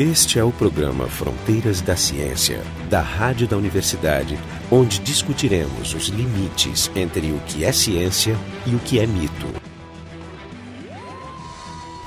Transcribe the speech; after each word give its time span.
Este 0.00 0.38
é 0.38 0.42
o 0.42 0.50
programa 0.50 1.06
Fronteiras 1.08 1.82
da 1.82 1.94
Ciência, 1.94 2.62
da 2.88 3.02
Rádio 3.02 3.46
da 3.46 3.54
Universidade, 3.58 4.38
onde 4.70 4.98
discutiremos 4.98 5.92
os 5.92 6.06
limites 6.06 6.90
entre 6.96 7.30
o 7.32 7.38
que 7.46 7.66
é 7.66 7.70
ciência 7.70 8.34
e 8.66 8.74
o 8.74 8.78
que 8.78 8.98
é 8.98 9.06
mito. 9.06 9.46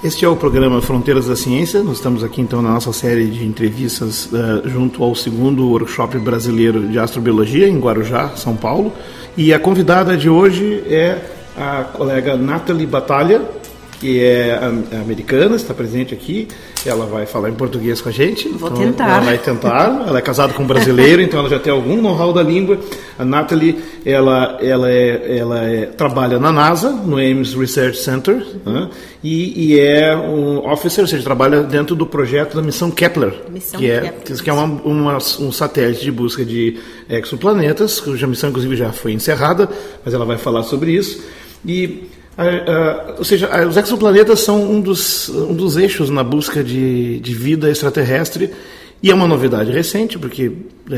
Este 0.04 0.26
é 0.26 0.28
o 0.28 0.36
programa 0.36 0.82
Fronteiras 0.82 1.28
da 1.28 1.36
Ciência. 1.36 1.84
Nós 1.84 1.98
estamos 1.98 2.24
aqui 2.24 2.42
então 2.42 2.64
na 2.64 2.72
nossa 2.72 2.92
série 2.92 3.28
de 3.28 3.46
entrevistas 3.46 4.26
uh, 4.26 4.68
junto 4.68 5.04
ao 5.04 5.14
segundo 5.14 5.70
workshop 5.70 6.18
brasileiro 6.18 6.88
de 6.88 6.98
astrobiologia 6.98 7.70
em 7.70 7.78
Guarujá, 7.78 8.30
São 8.36 8.56
Paulo. 8.56 8.92
E 9.38 9.54
a 9.54 9.60
convidada 9.60 10.18
de 10.18 10.28
hoje 10.28 10.84
é 10.88 11.22
a 11.56 11.84
colega 11.84 12.36
Nathalie 12.36 12.88
Batalha, 12.88 13.44
que 14.04 14.22
é 14.22 14.60
americana, 15.02 15.56
está 15.56 15.74
presente 15.74 16.14
aqui. 16.14 16.50
Ela 16.86 17.06
vai 17.06 17.26
falar 17.26 17.50
em 17.50 17.54
português 17.54 18.02
com 18.02 18.10
a 18.10 18.12
gente. 18.12 18.50
Vou 18.50 18.70
então 18.70 18.84
tentar. 18.84 19.08
Ela 19.08 19.20
vai 19.22 19.38
tentar. 19.38 20.04
Ela 20.06 20.18
é 20.20 20.22
casada 20.22 20.52
com 20.52 20.64
um 20.64 20.68
brasileiro, 20.68 21.22
então 21.22 21.40
ela 21.40 21.50
já 21.50 21.58
tem 21.58 21.72
algum 21.72 22.02
know-how 22.02 22.34
da 22.34 22.44
língua. 22.44 22.78
A 23.18 23.24
Natalie, 23.24 23.80
ela, 24.06 24.58
ela, 24.62 24.92
é, 24.92 25.38
ela 25.38 25.64
é, 25.64 25.86
trabalha 25.86 26.38
na 26.38 26.52
NASA, 26.52 26.92
no 26.92 27.16
Ames 27.16 27.54
Research 27.54 28.00
Center, 28.00 28.46
né? 28.66 28.90
e, 29.24 29.68
e, 29.68 29.80
é 29.80 30.14
um 30.16 30.70
officer, 30.70 31.04
ou 31.04 31.08
seja, 31.08 31.24
trabalha 31.24 31.64
dentro 31.64 31.96
do 31.96 32.06
projeto 32.06 32.56
da 32.56 32.62
missão 32.62 32.92
Kepler, 32.92 33.34
Missão 33.50 33.80
que 33.80 33.90
é, 33.90 34.02
Kepler. 34.02 34.44
que 34.44 34.50
é 34.50 34.54
uma, 34.54 34.66
uma, 34.66 35.18
um 35.40 35.52
satélite 35.52 36.04
de 36.04 36.12
busca 36.12 36.44
de 36.44 36.78
exoplanetas, 37.10 38.02
cuja 38.02 38.28
missão, 38.28 38.50
inclusive, 38.50 38.76
já 38.76 38.92
foi 38.92 39.14
encerrada, 39.14 39.70
mas 40.04 40.14
ela 40.14 40.26
vai 40.26 40.38
falar 40.38 40.64
sobre 40.64 40.92
isso. 40.92 41.24
E 41.66 42.10
Uh, 42.36 43.12
uh, 43.12 43.16
ou 43.20 43.24
seja, 43.24 43.48
uh, 43.48 43.68
os 43.68 43.78
exoplanetas 43.78 44.40
são 44.40 44.60
um 44.60 44.82
dos, 44.82 45.30
um 45.30 45.54
dos 45.54 45.78
eixos 45.78 46.10
na 46.10 46.24
busca 46.24 46.64
de, 46.64 47.20
de 47.20 47.36
vida 47.36 47.70
extraterrestre 47.70 48.50
e 49.04 49.12
é 49.12 49.14
uma 49.14 49.28
novidade 49.28 49.70
recente, 49.70 50.18
porque 50.18 50.50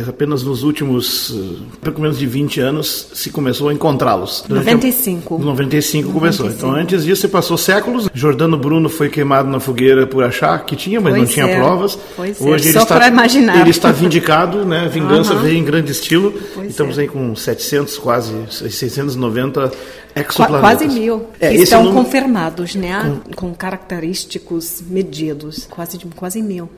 apenas 0.07 0.43
nos 0.43 0.61
últimos 0.61 1.35
pouco 1.81 1.99
menos 1.99 2.19
de 2.19 2.25
20 2.27 2.59
anos 2.61 3.07
se 3.13 3.31
começou 3.31 3.69
a 3.69 3.73
encontrá-los. 3.73 4.45
95. 4.47 5.39
95 5.39 6.11
começou. 6.13 6.45
95. 6.45 6.53
Então 6.67 6.71
antes 6.81 7.03
disso 7.03 7.21
se 7.21 7.27
passou 7.27 7.57
séculos. 7.57 8.07
Jordano 8.13 8.57
Bruno 8.57 8.89
foi 8.89 9.09
queimado 9.09 9.49
na 9.49 9.59
fogueira 9.59 10.05
por 10.05 10.23
achar 10.23 10.63
que 10.65 10.75
tinha, 10.75 11.01
mas 11.01 11.13
Pois 11.15 11.23
não 11.23 11.33
tinha 11.33 11.45
é. 11.47 11.55
provas. 11.59 11.97
Pois 12.15 12.39
é, 12.39 12.43
Hoje 12.43 12.65
ele 12.65 12.73
só 12.73 12.83
está, 12.83 12.95
para 12.95 13.07
imaginar. 13.07 13.59
Ele 13.61 13.69
está 13.71 13.91
vindicado, 13.91 14.63
né? 14.65 14.81
A 14.85 14.87
vingança 14.89 15.33
Aham. 15.33 15.41
veio 15.41 15.57
em 15.57 15.63
grande 15.63 15.91
estilo. 15.91 16.31
Pois 16.53 16.69
Estamos 16.69 16.97
é. 16.99 17.01
aí 17.01 17.07
com 17.07 17.35
700, 17.35 17.97
quase 17.97 18.33
690 18.51 19.67
Qua- 19.67 20.21
exoplanetas. 20.21 20.59
Quase 20.61 20.87
mil. 20.99 21.25
É, 21.39 21.53
estão 21.55 21.81
é 21.81 21.83
número- 21.83 22.03
confirmados, 22.03 22.75
né? 22.75 23.19
Com... 23.35 23.51
característicos 23.53 24.83
medidos. 24.87 25.65
Quase, 25.69 25.97
quase 26.15 26.41
mil. 26.41 26.69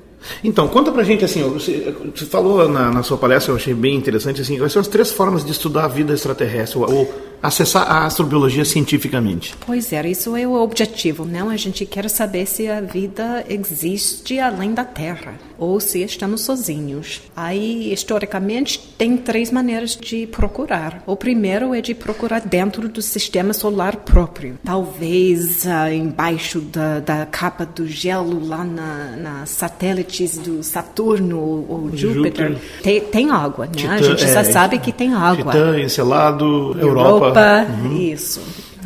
Então, 0.44 0.68
conta 0.68 0.92
pra 0.92 1.04
gente 1.04 1.24
assim, 1.24 1.44
você, 1.44 1.94
você 2.14 2.26
falou 2.26 2.68
na, 2.68 2.92
na 2.92 3.04
sua 3.04 3.18
palestra, 3.18 3.52
eu 3.52 3.56
achei 3.56 3.74
bem 3.74 3.96
interessante, 3.96 4.42
assim, 4.42 4.58
quais 4.58 4.72
são 4.72 4.82
as 4.82 4.88
três 4.88 5.12
formas 5.12 5.46
de 5.46 5.52
estudar 5.52 5.86
a 5.86 5.88
vida 5.88 6.14
extraterrestre 6.14 6.80
ou, 6.80 6.92
ou 6.92 7.14
acessar 7.42 7.90
a 7.90 8.06
astrobiologia 8.06 8.66
cientificamente? 8.66 9.56
Pois 9.66 9.92
é, 9.94 10.08
isso 10.08 10.36
é 10.36 10.48
o 10.48 10.54
objetivo, 10.54 11.26
não? 11.26 11.50
A 11.50 11.58
gente 11.58 11.86
quer 11.86 12.10
saber 12.10 12.46
se 12.46 12.68
a 12.68 12.82
vida 12.82 13.46
existe 13.50 14.40
além 14.40 14.74
da 14.74 14.84
Terra 14.84 15.36
ou 15.58 15.80
se 15.80 16.04
estamos 16.04 16.42
sozinhos. 16.42 17.22
Aí, 17.36 17.92
historicamente, 17.92 18.80
tem 18.98 19.18
três 19.18 19.52
maneiras 19.52 19.96
de 19.96 20.28
procurar. 20.28 21.02
O 21.06 21.16
primeiro 21.16 21.74
é 21.74 21.82
de 21.82 21.94
procurar 21.94 22.42
dentro 22.42 22.88
do 22.88 23.02
sistema 23.02 23.54
solar 23.54 23.98
próprio, 23.98 24.58
talvez 24.64 25.68
ah, 25.68 25.92
embaixo 25.92 26.60
da, 26.60 27.00
da 27.00 27.26
capa 27.26 27.66
do 27.66 27.88
gelo 27.88 28.46
lá 28.46 28.64
na, 28.64 29.16
nas 29.18 29.50
satélites 29.50 30.38
do 30.38 30.62
Saturno 30.64 31.40
ou, 31.68 31.90
Júpiter. 31.94 32.50
Júpiter. 32.50 32.58
Tem, 32.84 33.02
tem 33.02 33.32
água, 33.32 33.66
né? 33.66 33.72
a 33.72 33.76
Titã, 33.76 34.04
gente 34.04 34.22
já 34.22 34.40
é, 34.40 34.44
sabe 34.44 34.80
que 34.80 34.92
tem 34.92 35.14
água. 35.14 35.52
Titã, 35.52 35.80
Encelado, 35.80 36.46
Europa, 36.80 36.82
Europa, 36.82 37.27
isso. 38.00 38.42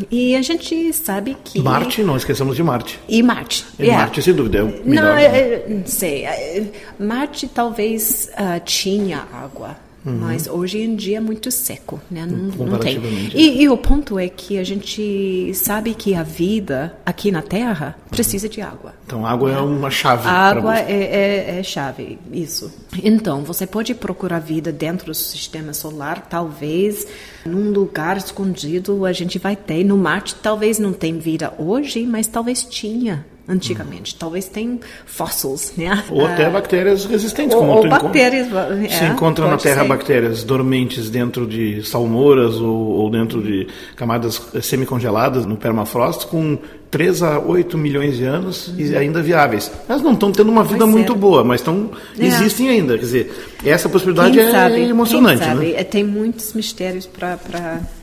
E 0.09 0.35
a 0.35 0.41
gente 0.41 0.91
sabe 0.93 1.37
que. 1.43 1.59
Marte, 1.61 2.01
não 2.03 2.15
esqueçamos 2.17 2.55
de 2.55 2.63
Marte. 2.63 2.99
E 3.07 3.21
Marte. 3.21 3.65
E 3.77 3.83
yeah. 3.83 4.03
Marte, 4.03 4.21
sem 4.21 4.33
dúvida, 4.33 4.59
é 4.59 4.61
Não, 4.63 4.71
melhor. 4.85 5.17
é- 5.17 5.23
é- 5.25 5.65
não 5.69 5.85
sei. 5.85 6.25
é- 6.25 6.63
Marte 6.99 7.47
talvez 7.47 8.29
ah, 8.35 8.59
tinha 8.59 9.23
água. 9.33 9.75
Mas 10.03 10.47
hoje 10.47 10.79
em 10.79 10.95
dia 10.95 11.17
é 11.17 11.19
muito 11.19 11.51
seco, 11.51 11.99
né? 12.09 12.25
Não, 12.25 12.65
não 12.65 12.79
tem. 12.79 12.99
E, 13.33 13.61
e 13.61 13.69
o 13.69 13.77
ponto 13.77 14.17
é 14.17 14.27
que 14.27 14.57
a 14.57 14.63
gente 14.63 15.53
sabe 15.53 15.93
que 15.93 16.15
a 16.15 16.23
vida 16.23 16.95
aqui 17.05 17.31
na 17.31 17.41
Terra 17.41 17.95
precisa 18.09 18.49
de 18.49 18.61
água. 18.61 18.93
Então, 19.05 19.25
água 19.25 19.51
é 19.51 19.59
uma 19.59 19.91
chave. 19.91 20.27
A 20.27 20.31
água 20.31 20.79
é, 20.79 21.55
é, 21.55 21.59
é 21.59 21.63
chave, 21.63 22.17
isso. 22.31 22.71
Então, 23.03 23.43
você 23.43 23.67
pode 23.67 23.93
procurar 23.93 24.39
vida 24.39 24.71
dentro 24.71 25.07
do 25.07 25.13
sistema 25.13 25.73
solar, 25.73 26.27
talvez 26.29 27.05
num 27.45 27.71
lugar 27.71 28.17
escondido 28.17 29.05
a 29.05 29.13
gente 29.13 29.37
vai 29.37 29.55
ter. 29.55 29.83
No 29.83 29.97
Marte, 29.97 30.35
talvez 30.35 30.79
não 30.79 30.93
tem 30.93 31.19
vida 31.19 31.53
hoje, 31.57 32.05
mas 32.05 32.27
talvez 32.27 32.63
tinha 32.63 33.25
antigamente. 33.51 34.15
Talvez 34.15 34.45
tem 34.45 34.79
fósseis, 35.05 35.73
né? 35.77 36.03
Ou 36.09 36.25
até 36.25 36.45
Ah, 36.45 36.49
bactérias 36.49 37.05
resistentes, 37.05 37.53
ou- 37.53 37.61
como 37.61 37.73
ou 37.73 37.81
tu 37.81 37.87
encontra- 37.87 38.03
bactérias, 38.05 38.47
Se 38.91 39.03
é, 39.03 39.07
encontra 39.07 39.47
na 39.47 39.57
Terra 39.57 39.81
ser. 39.81 39.87
bactérias 39.87 40.43
dormentes 40.43 41.09
dentro 41.09 41.45
de 41.45 41.83
salmouras 41.83 42.55
ou, 42.55 42.75
ou 42.75 43.09
dentro 43.09 43.41
de 43.41 43.67
camadas 43.95 44.41
semicongeladas 44.61 45.45
no 45.45 45.57
permafrost 45.57 46.27
com 46.27 46.57
3 46.89 47.23
a 47.23 47.39
8 47.39 47.77
milhões 47.77 48.17
de 48.17 48.25
anos 48.25 48.73
e 48.77 48.95
ainda 48.97 49.21
viáveis. 49.21 49.71
Elas 49.87 50.01
não 50.01 50.13
estão 50.13 50.31
tendo 50.31 50.49
uma 50.49 50.63
vida 50.63 50.83
é. 50.83 50.87
muito 50.87 51.15
boa, 51.15 51.43
mas 51.43 51.61
estão, 51.61 51.89
É. 52.19 52.25
existem 52.25 52.67
ainda. 52.69 52.95
Quer 52.97 53.03
dizer, 53.05 53.47
essa 53.65 53.87
possibilidade 53.87 54.37
é 54.39 54.51
sabe, 54.51 54.81
emocionante. 54.81 55.45
Né? 55.47 55.71
É, 55.75 55.83
Tem 55.83 56.03
muitos 56.03 56.53
mistérios 56.53 57.05
para 57.05 57.37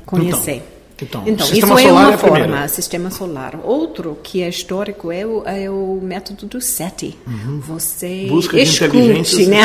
conhecer. 0.07 0.53
então, 0.57 0.78
Então, 1.27 1.47
sistema 1.47 1.81
isso 1.81 1.89
é 1.89 1.93
uma 1.93 2.13
é 2.13 2.17
forma, 2.17 2.69
sistema 2.69 3.11
solar. 3.11 3.61
Outro 3.63 4.19
que 4.23 4.43
é 4.43 4.49
histórico 4.49 5.13
é 5.13 5.25
o, 5.25 5.43
é 5.45 5.71
o 5.71 6.01
método 6.03 6.47
do 6.47 6.61
SETI. 6.61 7.17
Você 7.61 8.25
Uhum. 8.25 8.29
Busca 8.29 8.57
de 8.57 8.63
escute, 8.63 9.47
né? 9.47 9.63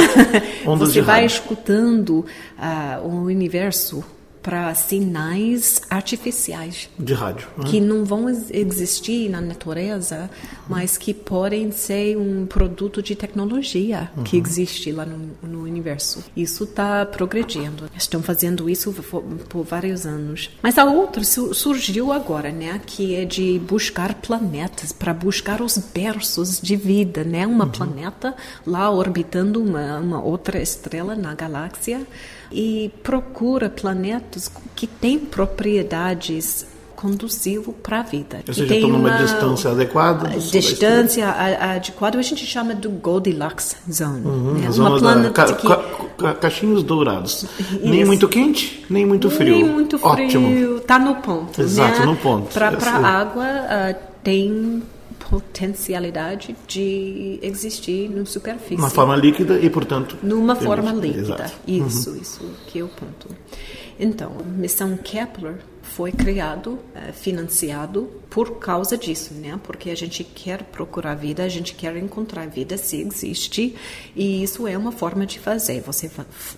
Você 0.65 1.01
vai 1.01 1.21
rádio. 1.21 1.35
escutando 1.35 2.25
ah, 2.57 2.99
o 3.03 3.23
universo 3.23 4.03
para 4.43 4.75
sinais 4.75 5.81
artificiais 5.89 6.89
De 6.99 7.13
rádio. 7.13 7.47
né? 7.57 7.63
que 7.65 7.79
não 7.79 8.03
vão 8.03 8.29
ex- 8.29 8.49
existir 8.51 9.29
na 9.29 9.39
natureza, 9.39 10.29
mas 10.67 10.97
que 10.97 11.13
podem 11.13 11.71
ser 11.71 12.17
um 12.17 12.45
produto 12.45 13.01
de 13.01 13.15
tecnologia 13.15 14.11
que 14.25 14.37
existe 14.37 14.91
lá 14.91 15.05
no, 15.05 15.29
no 15.41 15.63
universo. 15.63 16.23
Isso 16.35 16.65
está 16.65 17.05
progredindo. 17.05 17.89
Estão 17.97 18.21
fazendo 18.21 18.69
isso 18.69 18.93
por 19.49 19.63
vários 19.63 20.05
anos. 20.05 20.49
Mas 20.61 20.77
a 20.77 20.85
outra 20.85 21.23
su- 21.23 21.53
surgiu 21.53 22.11
agora, 22.11 22.51
né? 22.51 22.81
Que 22.85 23.15
é 23.15 23.25
de 23.25 23.59
buscar 23.59 24.13
planetas 24.15 24.91
para 24.91 25.13
buscar 25.13 25.61
os 25.61 25.77
berços 25.77 26.59
de 26.61 26.75
vida, 26.75 27.23
né? 27.23 27.47
Uma 27.47 27.67
planeta 27.67 28.35
lá 28.67 28.89
orbitando 28.91 29.61
uma, 29.63 29.99
uma 29.99 30.21
outra 30.21 30.61
estrela 30.61 31.15
na 31.15 31.33
galáxia 31.33 32.05
e 32.53 32.91
procura 33.01 33.69
planetas 33.69 34.49
que 34.75 34.85
têm 34.87 35.17
propriedades 35.19 36.65
conduzivas 36.95 37.75
para 37.83 37.99
a 37.99 38.03
vida. 38.03 38.39
Ou 38.47 38.53
seja, 38.53 38.79
numa 38.87 38.97
uma- 38.97 39.17
distância 39.17 39.71
adequada. 39.71 40.29
distância 40.39 41.27
a- 41.27 41.73
adequada, 41.73 42.17
a 42.17 42.21
gente 42.21 42.45
chama 42.45 42.73
do 42.73 42.89
Goldilocks 42.91 43.75
Zone. 43.91 44.21
né? 44.61 44.67
A 44.67 44.71
zona 44.71 44.89
Uma 44.91 44.99
planeta 44.99 45.53
que 45.53 45.67
ca- 45.67 45.83
ca- 46.17 46.33
cachinhos 46.35 46.81
dourados. 46.83 47.45
Nem 47.81 47.97
Isso. 47.99 48.07
muito 48.07 48.29
quente, 48.29 48.85
nem 48.89 49.05
muito 49.05 49.29
frio. 49.29 49.53
nem 49.55 49.65
muito 49.65 49.97
frio, 49.99 50.11
Ótimo. 50.11 50.79
tá 50.81 50.97
no 50.97 51.15
ponto. 51.15 51.61
Exato, 51.61 51.99
né? 51.99 52.05
no 52.05 52.15
ponto. 52.15 52.53
Para 52.53 52.69
a 52.69 53.07
água 53.07 53.43
ah, 53.45 53.95
tem 54.23 54.81
potencialidade 55.33 56.55
de 56.67 57.39
existir 57.41 58.09
na 58.09 58.25
superfície. 58.25 58.75
Uma 58.75 58.89
forma 58.89 59.15
líquida 59.15 59.59
e, 59.59 59.69
portanto. 59.69 60.17
Numa 60.21 60.55
temos- 60.55 60.67
forma 60.75 60.91
líquida. 60.93 61.21
Exato. 61.21 61.53
Uhum. 61.67 61.87
Isso, 61.87 62.15
isso 62.17 62.51
que 62.67 62.79
é 62.79 62.83
o 62.83 62.87
ponto. 62.87 63.27
Então, 63.99 64.31
a 64.39 64.43
missão 64.43 64.95
Kepler 64.97 65.55
foi 65.95 66.11
criado, 66.11 66.79
eh, 66.95 67.11
financiado 67.11 68.09
por 68.27 68.57
causa 68.57 68.97
disso, 68.97 69.31
né? 69.35 69.59
Porque 69.61 69.91
a 69.91 69.95
gente 69.95 70.23
quer 70.23 70.63
procurar 70.63 71.13
vida, 71.13 71.43
a 71.43 71.47
gente 71.47 71.75
quer 71.75 71.95
encontrar 71.97 72.47
vida 72.47 72.77
se 72.77 72.99
existe, 72.99 73.75
e 74.15 74.41
isso 74.41 74.67
é 74.67 74.75
uma 74.75 74.91
forma 74.91 75.23
de 75.23 75.39
fazer. 75.39 75.81
Você 75.81 76.09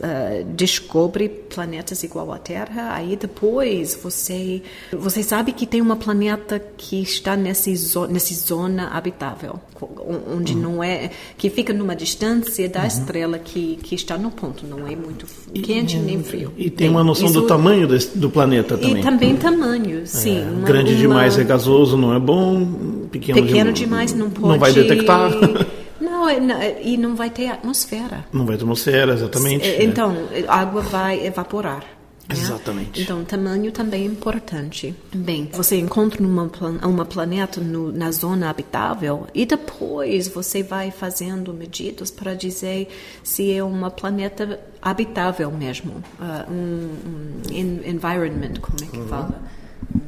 eh, 0.01 0.45
descobre 0.55 1.27
planetas 1.27 2.01
igual 2.03 2.31
à 2.31 2.37
Terra, 2.37 2.93
aí 2.93 3.17
depois 3.17 3.93
você 3.95 4.63
você 4.91 5.21
sabe 5.21 5.51
que 5.51 5.67
tem 5.67 5.81
uma 5.81 5.97
planeta 5.97 6.57
que 6.77 7.01
está 7.01 7.35
nesse 7.35 7.71
nessa 8.09 8.33
zona 8.35 8.87
habitável, 8.89 9.59
co- 10.05 10.11
Uhum. 10.11 10.37
onde 10.37 10.55
não 10.55 10.83
é 10.83 11.09
que 11.37 11.49
fica 11.49 11.73
numa 11.73 11.95
distância 11.95 12.67
da 12.69 12.85
estrela 12.85 13.37
que 13.39 13.77
que 13.81 13.95
está 13.95 14.17
no 14.17 14.31
ponto, 14.31 14.65
não 14.65 14.87
é 14.87 14.95
muito 14.95 15.25
quente 15.63 15.97
nem 15.97 16.21
frio. 16.23 16.51
E 16.57 16.69
tem 16.69 16.89
uma 16.89 17.03
noção 17.03 17.31
do 17.31 17.39
Isso- 17.39 17.47
tamanho 17.47 17.87
desse- 17.87 18.17
do 18.17 18.29
planeta 18.29 18.77
também. 18.77 18.99
e 18.99 19.03
também 19.03 19.35
tamanho, 19.35 20.05
sim. 20.05 20.39
É, 20.39 20.43
uma- 20.43 20.67
grande 20.67 20.91
uma- 20.93 20.99
demais 21.01 21.37
é 21.37 21.43
gasoso, 21.43 21.97
não 21.97 22.13
é 22.13 22.19
bom. 22.19 22.65
Pequeno, 23.11 23.41
pequeno 23.41 23.71
de- 23.73 23.83
demais 23.83 24.13
não 24.13 24.29
pode. 24.29 24.47
Não 24.47 24.59
vai 24.59 24.71
detectar. 24.73 25.29
Não, 25.99 26.27
é- 26.27 26.35
é- 26.37 26.81
e 26.83 26.97
não 26.97 27.15
vai 27.15 27.29
ter 27.29 27.47
atmosfera. 27.47 28.25
Não 28.31 28.45
vai 28.45 28.57
ter 28.57 28.63
atmosfera, 28.63 29.13
exatamente. 29.13 29.65
É, 29.67 29.77
né? 29.79 29.83
Então, 29.85 30.15
a 30.47 30.59
água 30.59 30.81
vai 30.81 31.25
evaporar. 31.25 31.83
Né? 32.27 32.35
Exatamente. 32.35 33.01
Então, 33.01 33.23
tamanho 33.23 33.71
também 33.71 34.03
é 34.03 34.05
importante. 34.05 34.95
Bem, 35.13 35.49
você 35.53 35.77
encontra 35.79 36.21
uma, 36.23 36.49
uma 36.83 37.05
planeta 37.05 37.61
no- 37.61 37.91
na 37.91 38.11
zona 38.11 38.49
habitável 38.49 39.27
e 39.33 39.45
depois 39.45 40.27
você 40.27 40.63
vai 40.63 40.91
fazendo 40.91 41.53
medidas 41.53 42.09
para 42.11 42.33
dizer 42.33 42.87
se 43.23 43.51
é 43.51 43.63
uma 43.63 43.91
planeta 43.91 44.59
habitável 44.81 45.51
mesmo, 45.51 46.03
ah, 46.19 46.45
um, 46.49 46.53
um 46.55 47.41
en- 47.51 47.81
environment, 47.89 48.59
como 48.61 48.77
é 48.81 48.85
que 48.91 48.97
Uhum. 48.97 49.07
fala? 49.07 49.41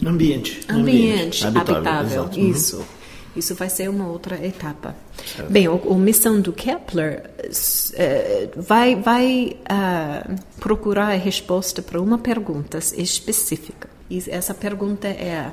Ambiente. 0.06 0.62
Ambiente, 0.70 1.46
habitável, 1.46 2.30
exato. 2.34 2.40
Uhum. 2.40 2.84
Isso. 3.38 3.56
Vai 3.56 3.70
ser 3.70 3.90
uma 3.90 4.08
outra 4.08 4.44
etapa. 4.46 4.96
Bem, 5.50 5.68
o- 5.68 5.94
a 5.94 5.98
missão 5.98 6.40
do 6.42 6.52
Kepler 6.54 7.30
eh, 7.94 8.50
vai, 8.56 8.96
vai 8.96 9.58
ah, 9.70 10.30
procurar 10.60 11.08
a 11.14 11.18
resposta 11.18 11.82
para 11.82 12.02
uma 12.02 12.18
pergunta 12.18 12.78
específica. 12.78 13.90
E 14.10 14.24
essa 14.30 14.54
pergunta 14.54 15.08
é: 15.08 15.52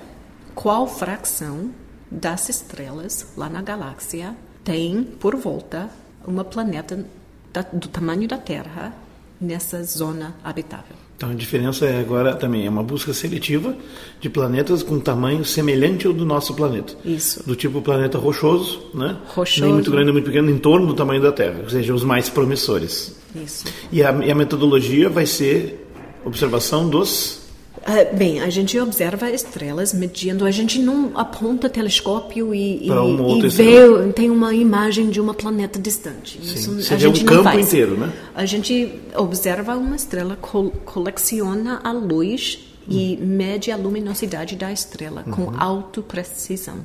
qual 0.54 0.86
fração 0.86 1.70
das 2.10 2.48
estrelas 2.48 3.26
lá 3.36 3.48
na 3.48 3.62
galáxia 3.62 4.34
tem 4.62 5.02
por 5.04 5.34
volta 5.36 5.90
uma 6.26 6.44
planeta 6.44 7.04
da- 7.52 7.66
do 7.72 7.88
tamanho 7.88 8.26
da 8.28 8.38
Terra 8.38 8.92
nessa 9.40 9.82
zona 9.84 10.34
habitável? 10.44 10.96
Então 11.16 11.30
a 11.30 11.34
diferença 11.34 11.86
é 11.86 12.00
agora 12.00 12.34
também 12.34 12.66
é 12.66 12.68
uma 12.68 12.82
busca 12.82 13.12
seletiva 13.12 13.76
de 14.20 14.28
planetas 14.28 14.82
com 14.82 14.98
tamanho 14.98 15.44
semelhante 15.44 16.06
ao 16.06 16.12
do 16.12 16.24
nosso 16.24 16.54
planeta. 16.54 16.94
Isso. 17.04 17.46
Do 17.46 17.54
tipo 17.54 17.80
planeta 17.80 18.18
rochoso, 18.18 18.82
né? 18.92 19.16
Rochoso. 19.28 19.62
Nem 19.62 19.72
muito 19.72 19.90
grande, 19.90 20.06
nem 20.06 20.12
muito 20.12 20.26
pequeno, 20.26 20.50
em 20.50 20.58
torno 20.58 20.86
do 20.86 20.94
tamanho 20.94 21.22
da 21.22 21.30
Terra, 21.30 21.60
ou 21.62 21.70
seja, 21.70 21.94
os 21.94 22.02
mais 22.02 22.28
promissores. 22.28 23.16
Isso. 23.34 23.64
E 23.92 24.02
a, 24.02 24.12
e 24.24 24.30
a 24.30 24.34
metodologia 24.34 25.08
vai 25.08 25.24
ser 25.24 25.86
observação 26.24 26.88
dos 26.88 27.43
Ah, 27.86 28.04
bem, 28.16 28.40
a 28.40 28.48
gente 28.48 28.78
observa 28.80 29.30
estrelas 29.30 29.92
medindo, 29.92 30.46
a 30.46 30.50
gente 30.50 30.78
não 30.78 31.12
aponta 31.14 31.68
telescópio 31.68 32.54
e, 32.54 32.86
e, 32.86 32.90
outra 32.90 33.46
e 33.46 33.50
vê, 33.50 34.12
tem 34.14 34.30
uma 34.30 34.54
imagem 34.54 35.10
de 35.10 35.20
uma 35.20 35.34
planeta 35.34 35.78
distante. 35.78 36.40
Isso 36.42 36.72
Você 36.80 36.94
a 36.94 36.96
vê 36.96 37.02
gente 37.08 37.24
não 37.24 37.32
campo 37.34 37.44
faz. 37.44 37.66
inteiro, 37.66 37.96
né? 37.98 38.10
A 38.34 38.46
gente 38.46 38.90
observa 39.14 39.76
uma 39.76 39.96
estrela, 39.96 40.34
col 40.40 40.70
coleciona 40.86 41.80
a 41.84 41.92
luz 41.92 42.58
e 42.88 43.16
mede 43.18 43.70
a 43.70 43.76
luminosidade 43.76 44.56
da 44.56 44.72
estrela 44.72 45.22
Uhum. 45.26 45.32
com 45.32 45.52
alta 45.58 46.00
precisão. 46.02 46.76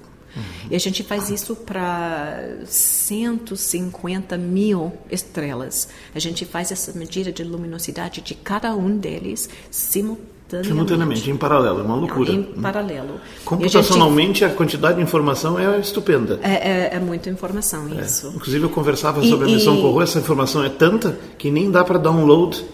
E 0.70 0.76
a 0.76 0.80
gente 0.80 1.04
faz 1.04 1.30
isso 1.30 1.56
para 1.56 2.58
150 2.66 4.38
mil 4.38 4.94
estrelas. 5.12 5.90
A 6.14 6.20
gente 6.20 6.46
faz 6.46 6.72
essa 6.72 6.92
medida 6.98 7.32
de 7.32 7.44
luminosidade 7.44 8.22
de 8.22 8.34
cada 8.36 8.76
um 8.76 8.98
deles 8.98 9.50
simultaneamente. 9.72 10.30
simultaneamente, 10.68 11.30
em 11.30 11.38
paralelo. 11.38 11.80
É 11.80 11.84
uma 11.84 11.96
loucura. 11.96 12.32
Em 12.32 12.42
paralelo. 12.44 13.08
E 13.08 13.12
a 13.12 13.18
gente- 13.20 13.44
Computacionalmente, 13.46 14.44
a, 14.44 14.50
quantidade 14.50 14.98
de 14.98 15.04
informação 15.04 15.60
é 15.60 15.80
estupenda. 15.80 16.40
É, 16.42 16.54
é, 16.54 16.96
é 16.96 17.00
muita 17.00 17.30
informação 17.30 17.88
isso. 18.02 18.32
Inclusive, 18.36 18.66
eu 18.66 18.70
conversava 18.70 19.24
E- 19.24 19.30
sobre 19.30 19.48
a 19.48 19.52
missão 19.54 19.78
e- 19.78 19.82
Corro, 19.82 20.02
essa 20.02 20.18
informação 20.18 20.64
é 20.64 20.70
tanta 20.70 21.18
que 21.38 21.52
nem 21.52 21.70
dá 21.70 21.84
para 21.84 22.00
download 22.00 22.66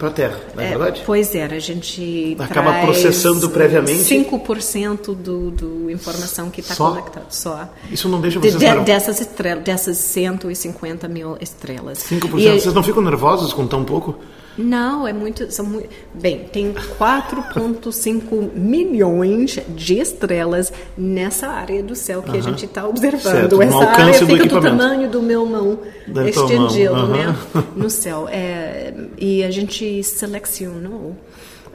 para 0.00 0.08
a 0.08 0.12
Terra, 0.12 0.40
não 0.56 0.62
é, 0.62 0.66
É, 0.66 0.68
verdade? 0.70 1.02
Pois 1.06 1.34
é, 1.34 1.44
a 1.44 1.58
gente 1.60 2.34
Acaba 2.40 2.80
processando 2.80 3.48
previamente. 3.50 4.02
5% 4.02 5.14
do, 5.14 5.50
do 5.50 5.90
informação 5.90 6.50
que 6.50 6.60
está 6.62 6.74
conectada 6.74 7.26
só. 7.28 7.68
Isso 7.92 8.08
não 8.08 8.20
deixa 8.20 8.40
De- 8.40 8.48
vocês... 8.48 8.58
de- 8.58 8.64
nervo- 8.66 8.84
dessas 8.84 9.20
estrelas, 9.20 9.62
dessas 9.62 9.98
150 9.98 11.06
mil 11.06 11.36
estrelas. 11.40 11.98
5%. 11.98 12.38
E- 12.40 12.60
Vocês 12.60 12.74
não 12.74 12.82
ficam 12.82 13.02
nervosos 13.02 13.52
com 13.52 13.66
tão 13.66 13.84
pouco? 13.84 14.16
Não, 14.58 15.06
é 15.06 15.12
muito, 15.12 15.50
são 15.52 15.64
muito. 15.64 15.88
Bem, 16.14 16.40
tem 16.52 16.72
4,5 16.74 18.52
milhões 18.54 19.58
de 19.68 19.98
estrelas 19.98 20.72
nessa 20.96 21.48
área 21.48 21.82
do 21.82 21.94
céu 21.94 22.22
que 22.22 22.36
a 22.36 22.40
gente 22.40 22.64
está 22.64 22.86
observando. 22.86 23.22
Certo, 23.22 23.62
Essa 23.62 23.84
área 23.84 24.06
do 24.20 24.26
fica 24.26 24.26
do 24.26 24.36
equipamento. 24.36 24.76
tamanho 24.78 25.08
do 25.10 25.22
meu 25.22 25.46
mão 25.46 25.78
Da 26.06 26.30
tua 26.30 26.42
mão, 26.48 26.52
estendido, 26.66 26.94
aham. 26.94 27.08
né? 27.08 27.36
No 27.76 27.88
céu. 27.88 28.28
É, 28.30 28.92
e 29.16 29.42
a 29.44 29.50
gente 29.50 30.02
selecionou 30.02 31.16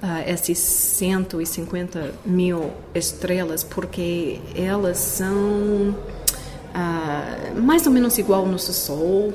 ah, 0.02 0.22
esses 0.28 0.58
150 0.60 2.12
mil 2.26 2.72
estrelas 2.94 3.64
porque 3.64 4.40
elas 4.56 4.98
são 4.98 5.96
ah, 6.76 7.54
mais 7.56 7.86
ou 7.88 7.92
menos 7.94 8.18
igual 8.18 8.42
ao 8.42 8.48
nosso 8.48 8.74
Sol. 8.74 9.34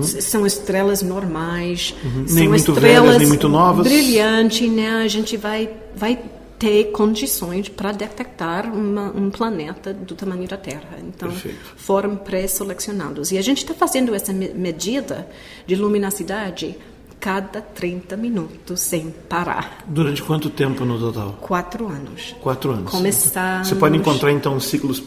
S- 0.00 0.20
São 0.20 0.44
estrelas 0.44 1.00
normais, 1.02 1.94
são 2.02 2.10
Uhum. 2.10 2.26
Nem 2.28 2.48
muito 2.48 2.72
velhas, 2.74 2.90
estrelas 2.90 3.18
nem 3.18 3.26
muito 3.28 3.48
novas. 3.48 3.86
brilhantes, 3.86 4.70
né? 4.70 4.90
A 5.02 5.08
gente 5.08 5.36
vai, 5.38 5.70
vai 5.96 6.18
ter 6.58 6.90
condições 6.92 7.68
para 7.70 7.90
detectar 7.90 8.70
uma, 8.70 9.10
um 9.16 9.30
planeta 9.30 9.92
do 9.94 10.14
tamanho 10.14 10.46
da 10.46 10.58
Terra. 10.58 10.98
Então, 11.08 11.30
Perfeito. 11.30 11.56
foram 11.76 12.16
pré-selecionados. 12.16 13.32
E 13.32 13.38
a 13.38 13.42
gente 13.42 13.58
está 13.58 13.72
fazendo 13.72 14.14
essa 14.14 14.30
me- 14.32 14.50
medida 14.50 15.26
de 15.66 15.74
luminosidade 15.74 16.76
cada 17.18 17.60
30 17.62 18.14
minutos, 18.16 18.78
sem 18.80 19.10
parar. 19.28 19.78
Durante 19.86 20.22
quanto 20.22 20.50
tempo 20.50 20.84
no 20.84 20.98
total? 20.98 21.38
Quatro 21.40 21.86
anos. 21.88 22.34
Quatro 22.42 22.72
anos. 22.72 22.90
Começamos- 22.90 23.68
Você 23.68 23.74
pode 23.76 23.96
encontrar, 23.96 24.32
então, 24.32 24.60
ciclos 24.60 25.02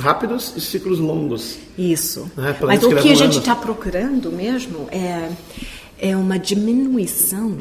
rápidos 0.00 0.52
e 0.56 0.60
ciclos 0.60 0.98
longos. 0.98 1.56
Isso. 1.78 2.30
É, 2.38 2.52
planetas 2.52 2.88
Mas 2.88 2.98
o 3.00 3.02
que 3.02 3.10
a 3.12 3.14
gente 3.14 3.38
está 3.38 3.54
procurando 3.54 4.30
mesmo 4.32 4.88
é, 4.90 5.28
é 5.98 6.16
uma 6.16 6.38
diminuição 6.38 7.56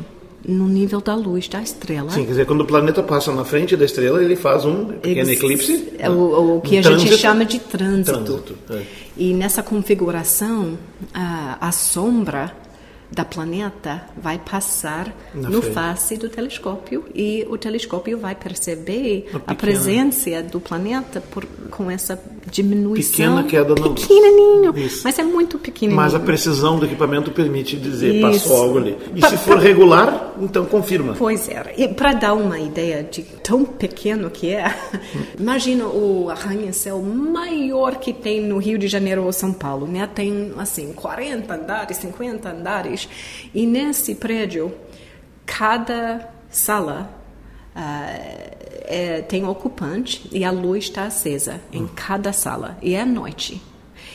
no 0.48 0.68
nível 0.68 1.02
da 1.02 1.14
luz 1.16 1.48
da 1.50 1.62
estrela. 1.62 2.10
Sim, 2.12 2.24
quer 2.24 2.30
dizer, 2.30 2.46
quando 2.46 2.62
o 2.62 2.66
planeta 2.66 3.04
passa 3.04 3.32
na 3.34 3.44
frente 3.44 3.76
da 3.76 3.84
estrela, 3.86 4.24
ele 4.24 4.36
faz 4.38 4.64
um 4.66 4.86
pequeno 4.86 5.30
Ex- 5.30 5.38
eclipse. 5.44 5.90
É 6.00 6.10
o, 6.10 6.56
o 6.58 6.62
que 6.62 6.76
Um 6.76 6.80
a 6.80 6.82
gente 6.82 6.96
trânsito. 6.96 7.18
chama 7.18 7.46
de 7.46 7.60
trânsito. 7.60 8.12
Trânsito, 8.24 8.58
é. 8.72 8.84
E 9.18 9.34
nessa 9.34 9.62
configuração, 9.62 10.78
a, 11.14 11.58
a 11.60 11.72
sombra 11.74 12.56
da 13.12 13.26
planeta 13.26 14.04
vai 14.22 14.38
passar 14.38 15.12
Na 15.34 15.50
no 15.50 15.62
frente. 15.62 15.74
face 15.74 16.16
do 16.18 16.30
telescópio 16.30 17.06
e 17.16 17.44
o 17.50 17.58
telescópio 17.58 18.18
vai 18.20 18.36
perceber 18.36 19.30
a 19.48 19.56
presença 19.56 20.44
do 20.44 20.60
planeta 20.60 21.20
por, 21.32 21.44
com 21.72 21.90
essa 21.90 22.22
diminuição 22.52 23.36
Pequena 23.38 23.44
queda 23.44 23.74
na 23.76 23.88
luz. 23.88 24.02
pequenininho, 24.02 24.78
Isso. 24.78 25.02
mas 25.04 25.18
é 25.18 25.24
muito 25.24 25.58
pequenininho. 25.58 26.00
Mas 26.00 26.14
a 26.14 26.20
precisão 26.20 26.78
do 26.78 26.86
equipamento 26.86 27.32
permite 27.32 27.78
dizer, 27.78 28.14
Isso. 28.14 28.22
passou 28.22 28.58
algo 28.64 28.78
ali. 28.78 28.96
E 29.16 29.20
Pa- 29.22 29.30
se 29.30 29.38
for 29.38 29.58
regular, 29.58 30.29
então 30.42 30.66
confirma. 30.66 31.16
Pois 31.18 31.48
é. 31.50 31.74
E 31.78 31.88
para 31.88 32.14
dar 32.14 32.34
uma 32.34 32.60
ideia 32.60 33.04
de 33.04 33.24
tão 33.24 33.66
pequeno 33.66 34.30
que 34.30 34.54
é, 34.54 34.66
imagina 35.38 35.86
o 35.88 36.30
arranha-céu 36.30 37.02
maior 37.02 37.98
que 37.98 38.14
tem 38.14 38.42
no 38.42 38.58
Rio 38.58 38.78
de 38.78 38.88
Janeiro 38.88 39.24
ou 39.24 39.32
São 39.32 39.54
Paulo, 39.54 39.88
né? 39.88 40.08
Tem 40.08 40.54
assim 40.58 40.94
40 40.94 41.54
andares, 41.54 41.98
50 41.98 42.50
andares, 42.50 43.10
e 43.54 43.66
nesse 43.66 44.16
prédio 44.16 44.72
cada 45.46 46.30
sala 46.50 47.10
ah, 47.76 48.08
é, 48.86 49.22
tem 49.22 49.46
ocupante 49.46 50.28
e 50.32 50.44
a 50.44 50.52
luz 50.52 50.86
está 50.86 51.04
acesa 51.04 51.62
em 51.72 51.88
cada 51.88 52.34
sala 52.34 52.78
e 52.82 52.96
é 52.96 53.06
noite. 53.06 53.62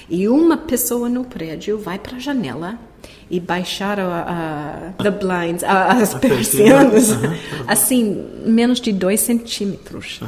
E 0.09 0.29
uma 0.29 0.57
pessoa 0.57 1.09
no 1.09 1.25
prédio 1.25 1.79
vai 1.79 1.99
para 1.99 2.17
a 2.17 2.21
janela 2.21 2.79
e 3.31 3.41
baixar 3.41 3.99
a, 4.01 4.05
a- 4.99 5.03
the 5.03 5.11
blinds, 5.11 5.63
a- 5.65 5.93
as 5.93 6.15
persiana. 6.15 6.91
persianas, 6.91 7.11
assim, 7.67 8.27
menos 8.45 8.81
de 8.81 8.93
dois 8.93 9.21
centímetros. 9.21 10.21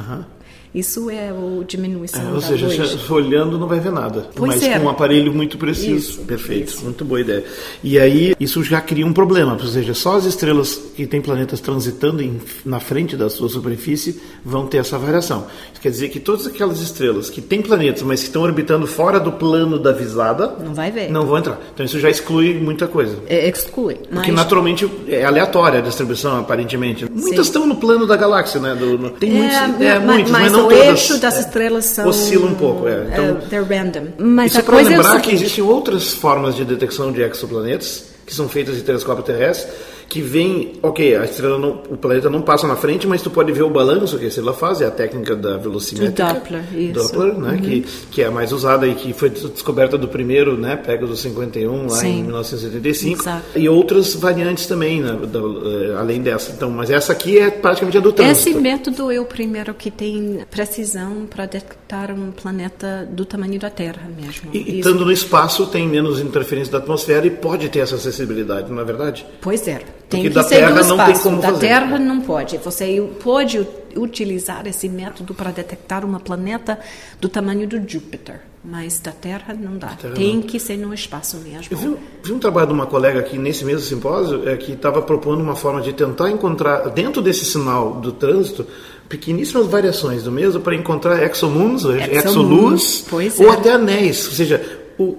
Isso 0.77 1.09
é 1.09 1.29
a 1.29 1.63
diminuição 1.65 2.21
É, 2.21 2.31
ou 2.33 2.41
seja, 2.41 2.67
luz. 2.67 3.09
olhando 3.09 3.57
não 3.57 3.67
vai 3.67 3.79
ver 3.79 3.91
nada. 3.91 4.27
Pois 4.35 4.53
mas 4.55 4.63
é. 4.63 4.77
com 4.77 4.85
um 4.85 4.89
aparelho 4.89 5.33
muito 5.33 5.57
preciso. 5.57 5.95
Isso, 5.97 6.19
Perfeito, 6.21 6.69
isso. 6.73 6.83
muito 6.83 7.03
boa 7.03 7.19
ideia. 7.21 7.43
E 7.83 7.97
aí, 7.97 8.35
isso 8.39 8.63
já 8.63 8.79
cria 8.79 9.05
um 9.05 9.13
problema, 9.13 9.53
ou 9.59 9.67
seja, 9.67 9.93
só 9.93 10.17
as 10.17 10.25
estrelas 10.25 10.79
que 10.95 11.07
têm 11.07 11.21
planetas 11.21 11.59
transitando 11.59 12.21
em- 12.21 12.39
na 12.65 12.79
frente 12.79 13.15
da 13.17 13.29
sua 13.29 13.49
superfície 13.49 14.19
vão 14.45 14.67
ter 14.67 14.77
essa 14.77 14.97
variação. 14.97 15.47
Isso 15.73 15.81
quer 15.81 15.89
dizer 15.89 16.09
que 16.09 16.19
todas 16.19 16.45
aquelas 16.47 16.79
estrelas 16.79 17.29
que 17.29 17.41
têm 17.41 17.61
planetas, 17.61 18.03
mas 18.03 18.19
que 18.21 18.27
estão 18.27 18.41
orbitando 18.43 18.85
fora 18.85 19.19
do 19.19 19.31
plano 19.31 19.79
da 19.79 19.91
visada, 19.91 20.53
Não 20.63 20.73
vai 20.73 20.91
ver. 20.91 21.09
não 21.09 21.25
vão 21.25 21.37
entrar. 21.39 21.59
Então 21.73 21.85
isso 21.85 21.99
já 21.99 22.09
exclui 22.09 22.53
muita 22.53 22.87
coisa. 22.87 23.15
É, 23.27 23.49
exclui. 23.49 23.95
Porque 23.95 24.13
Mas 24.31 24.35
naturalmente 24.35 24.89
é 25.07 25.23
aleatória 25.25 25.79
a 25.79 25.81
distribuição, 25.81 26.39
aparentemente. 26.39 27.05
Muitas 27.11 27.47
estão 27.47 27.65
no 27.65 27.75
plano 27.77 28.05
da 28.05 28.15
galáxia, 28.15 28.59
né? 28.59 28.75
Do- 28.75 28.97
no- 28.97 29.09
tem 29.11 29.29
É, 29.29 29.33
muitos, 29.39 29.57
ma- 29.79 29.85
é, 29.85 29.99
muitos, 29.99 30.31
mas, 30.31 30.41
mas 30.43 30.51
não 30.51 30.66
o 30.67 30.69
todas. 30.69 30.85
eixo 30.87 31.17
das 31.19 31.37
É, 31.37 31.39
estrelas 31.41 31.85
são 31.85 32.07
Oscila 32.07 32.45
um 32.47 32.55
pouco, 32.55 32.87
é. 32.87 33.07
Então, 33.11 33.25
é, 33.25 33.33
they're 33.49 33.65
random. 33.67 34.07
Mas 34.17 34.51
isso 34.51 34.59
a 34.59 34.61
é 34.61 34.63
para 34.63 34.73
coisa 34.75 34.93
é 34.93 34.97
lembrar 34.97 35.21
que 35.21 35.31
existem 35.31 35.63
outras 35.63 36.13
formas 36.13 36.55
de 36.55 36.63
detecção 36.65 37.11
de 37.11 37.21
exoplanetas, 37.21 38.05
que 38.25 38.33
são 38.33 38.47
feitas 38.47 38.75
de 38.75 38.81
telescópio 38.81 39.23
terrestre, 39.23 39.71
que 40.09 40.21
vem, 40.21 40.73
ok, 40.81 41.15
a 41.15 41.25
estrela 41.25 41.57
não, 41.57 41.81
o 41.89 41.97
planeta 41.97 42.29
não 42.29 42.41
passa 42.41 42.67
na 42.67 42.75
frente, 42.75 43.05
mas 43.05 43.21
tu 43.21 43.29
pode 43.29 43.51
ver 43.51 43.63
o 43.63 43.69
balanço 43.69 44.17
que 44.17 44.25
a 44.25 44.27
estrela 44.27 44.53
faz, 44.53 44.81
é 44.81 44.85
a 44.85 44.91
técnica 44.91 45.35
da 45.35 45.57
velocimétrica. 45.57 46.33
Doppler, 46.33 46.63
isso. 46.75 46.93
Doppler, 46.93 47.37
né, 47.37 47.51
uhum. 47.51 47.61
que, 47.61 47.85
que 48.11 48.21
é 48.21 48.27
a 48.27 48.31
mais 48.31 48.51
usada 48.51 48.87
e 48.87 48.95
que 48.95 49.13
foi 49.13 49.29
descoberta 49.29 49.97
do 49.97 50.07
primeiro, 50.07 50.57
né, 50.57 50.77
Pegasus 50.77 51.19
51 51.21 51.83
lá 51.83 51.89
Sim. 51.89 52.19
em 52.19 52.23
1975. 52.23 53.21
Exato. 53.21 53.43
E 53.55 53.67
outras 53.67 54.15
variantes 54.15 54.65
também, 54.65 55.01
né, 55.01 55.17
da, 55.27 55.41
uh, 55.41 55.97
além 55.97 56.21
dessa. 56.21 56.51
Então, 56.51 56.69
mas 56.69 56.89
essa 56.89 57.11
aqui 57.11 57.37
é 57.37 57.49
praticamente 57.49 57.97
a 57.97 58.01
do 58.01 58.13
trânsito. 58.13 58.49
Esse 58.49 58.59
método 58.59 59.11
é 59.11 59.19
o 59.19 59.25
primeiro 59.25 59.73
que 59.73 59.91
tem 59.91 60.39
precisão 60.49 61.25
para 61.29 61.45
detectar 61.45 62.11
um 62.11 62.31
planeta 62.31 63.07
do 63.11 63.25
tamanho 63.25 63.59
da 63.59 63.69
Terra 63.69 64.09
mesmo. 64.15 64.49
E, 64.53 64.79
estando 64.79 65.05
no 65.05 65.11
espaço 65.11 65.67
tem 65.67 65.87
menos 65.87 66.19
interferência 66.19 66.71
da 66.71 66.77
atmosfera 66.77 67.27
e 67.27 67.29
pode 67.29 67.69
ter 67.69 67.79
essa 67.79 67.95
acessibilidade, 67.95 68.71
não 68.71 68.81
é 68.81 68.85
verdade? 68.85 69.25
Pois 69.41 69.67
é. 69.67 69.81
Tem 70.09 70.21
Porque 70.21 70.29
que 70.29 70.35
da 70.35 70.43
ser 70.43 70.55
Terra 70.55 70.83
não 70.83 71.05
tem 71.05 71.19
como 71.19 71.41
da 71.41 71.49
fazer. 71.49 71.53
Da 71.53 71.59
Terra 71.59 71.99
não 71.99 72.21
pode. 72.21 72.57
Você 72.59 73.09
pode 73.21 73.67
utilizar 73.95 74.65
esse 74.65 74.87
método 74.87 75.33
para 75.33 75.51
detectar 75.51 76.05
um 76.05 76.13
planeta 76.19 76.79
do 77.19 77.27
tamanho 77.27 77.67
do 77.67 77.77
Júpiter, 77.85 78.39
mas 78.63 78.99
da 78.99 79.11
Terra 79.11 79.53
não 79.53 79.77
dá. 79.77 79.89
Terra 79.89 80.13
tem 80.13 80.35
não. 80.35 80.43
que 80.43 80.59
ser 80.59 80.77
no 80.77 80.93
espaço 80.93 81.37
mesmo. 81.37 81.65
Eu 81.69 81.77
vi, 81.77 81.97
vi, 82.23 82.31
um 82.31 82.39
trabalho 82.39 82.67
de 82.67 82.73
uma 82.73 82.85
colega 82.85 83.19
aqui 83.19 83.37
nesse 83.37 83.65
mesmo 83.65 83.81
simpósio 83.81 84.47
é, 84.47 84.55
que 84.55 84.73
estava 84.73 85.01
propondo 85.01 85.41
uma 85.41 85.55
forma 85.55 85.81
de 85.81 85.91
tentar 85.91 86.29
encontrar, 86.29 86.89
dentro 86.89 87.21
desse 87.21 87.43
sinal 87.43 87.95
do 87.95 88.13
trânsito, 88.13 88.65
pequeníssimas 89.09 89.67
variações 89.67 90.23
do 90.23 90.31
mesmo 90.31 90.61
para 90.61 90.75
encontrar 90.75 91.21
exomoons, 91.21 91.83
exoluas, 91.83 93.05
ou 93.11 93.49
é. 93.49 93.53
até 93.53 93.71
anéis. 93.71 94.25
Ou 94.27 94.33
seja, 94.33 94.79
o, 94.97 95.17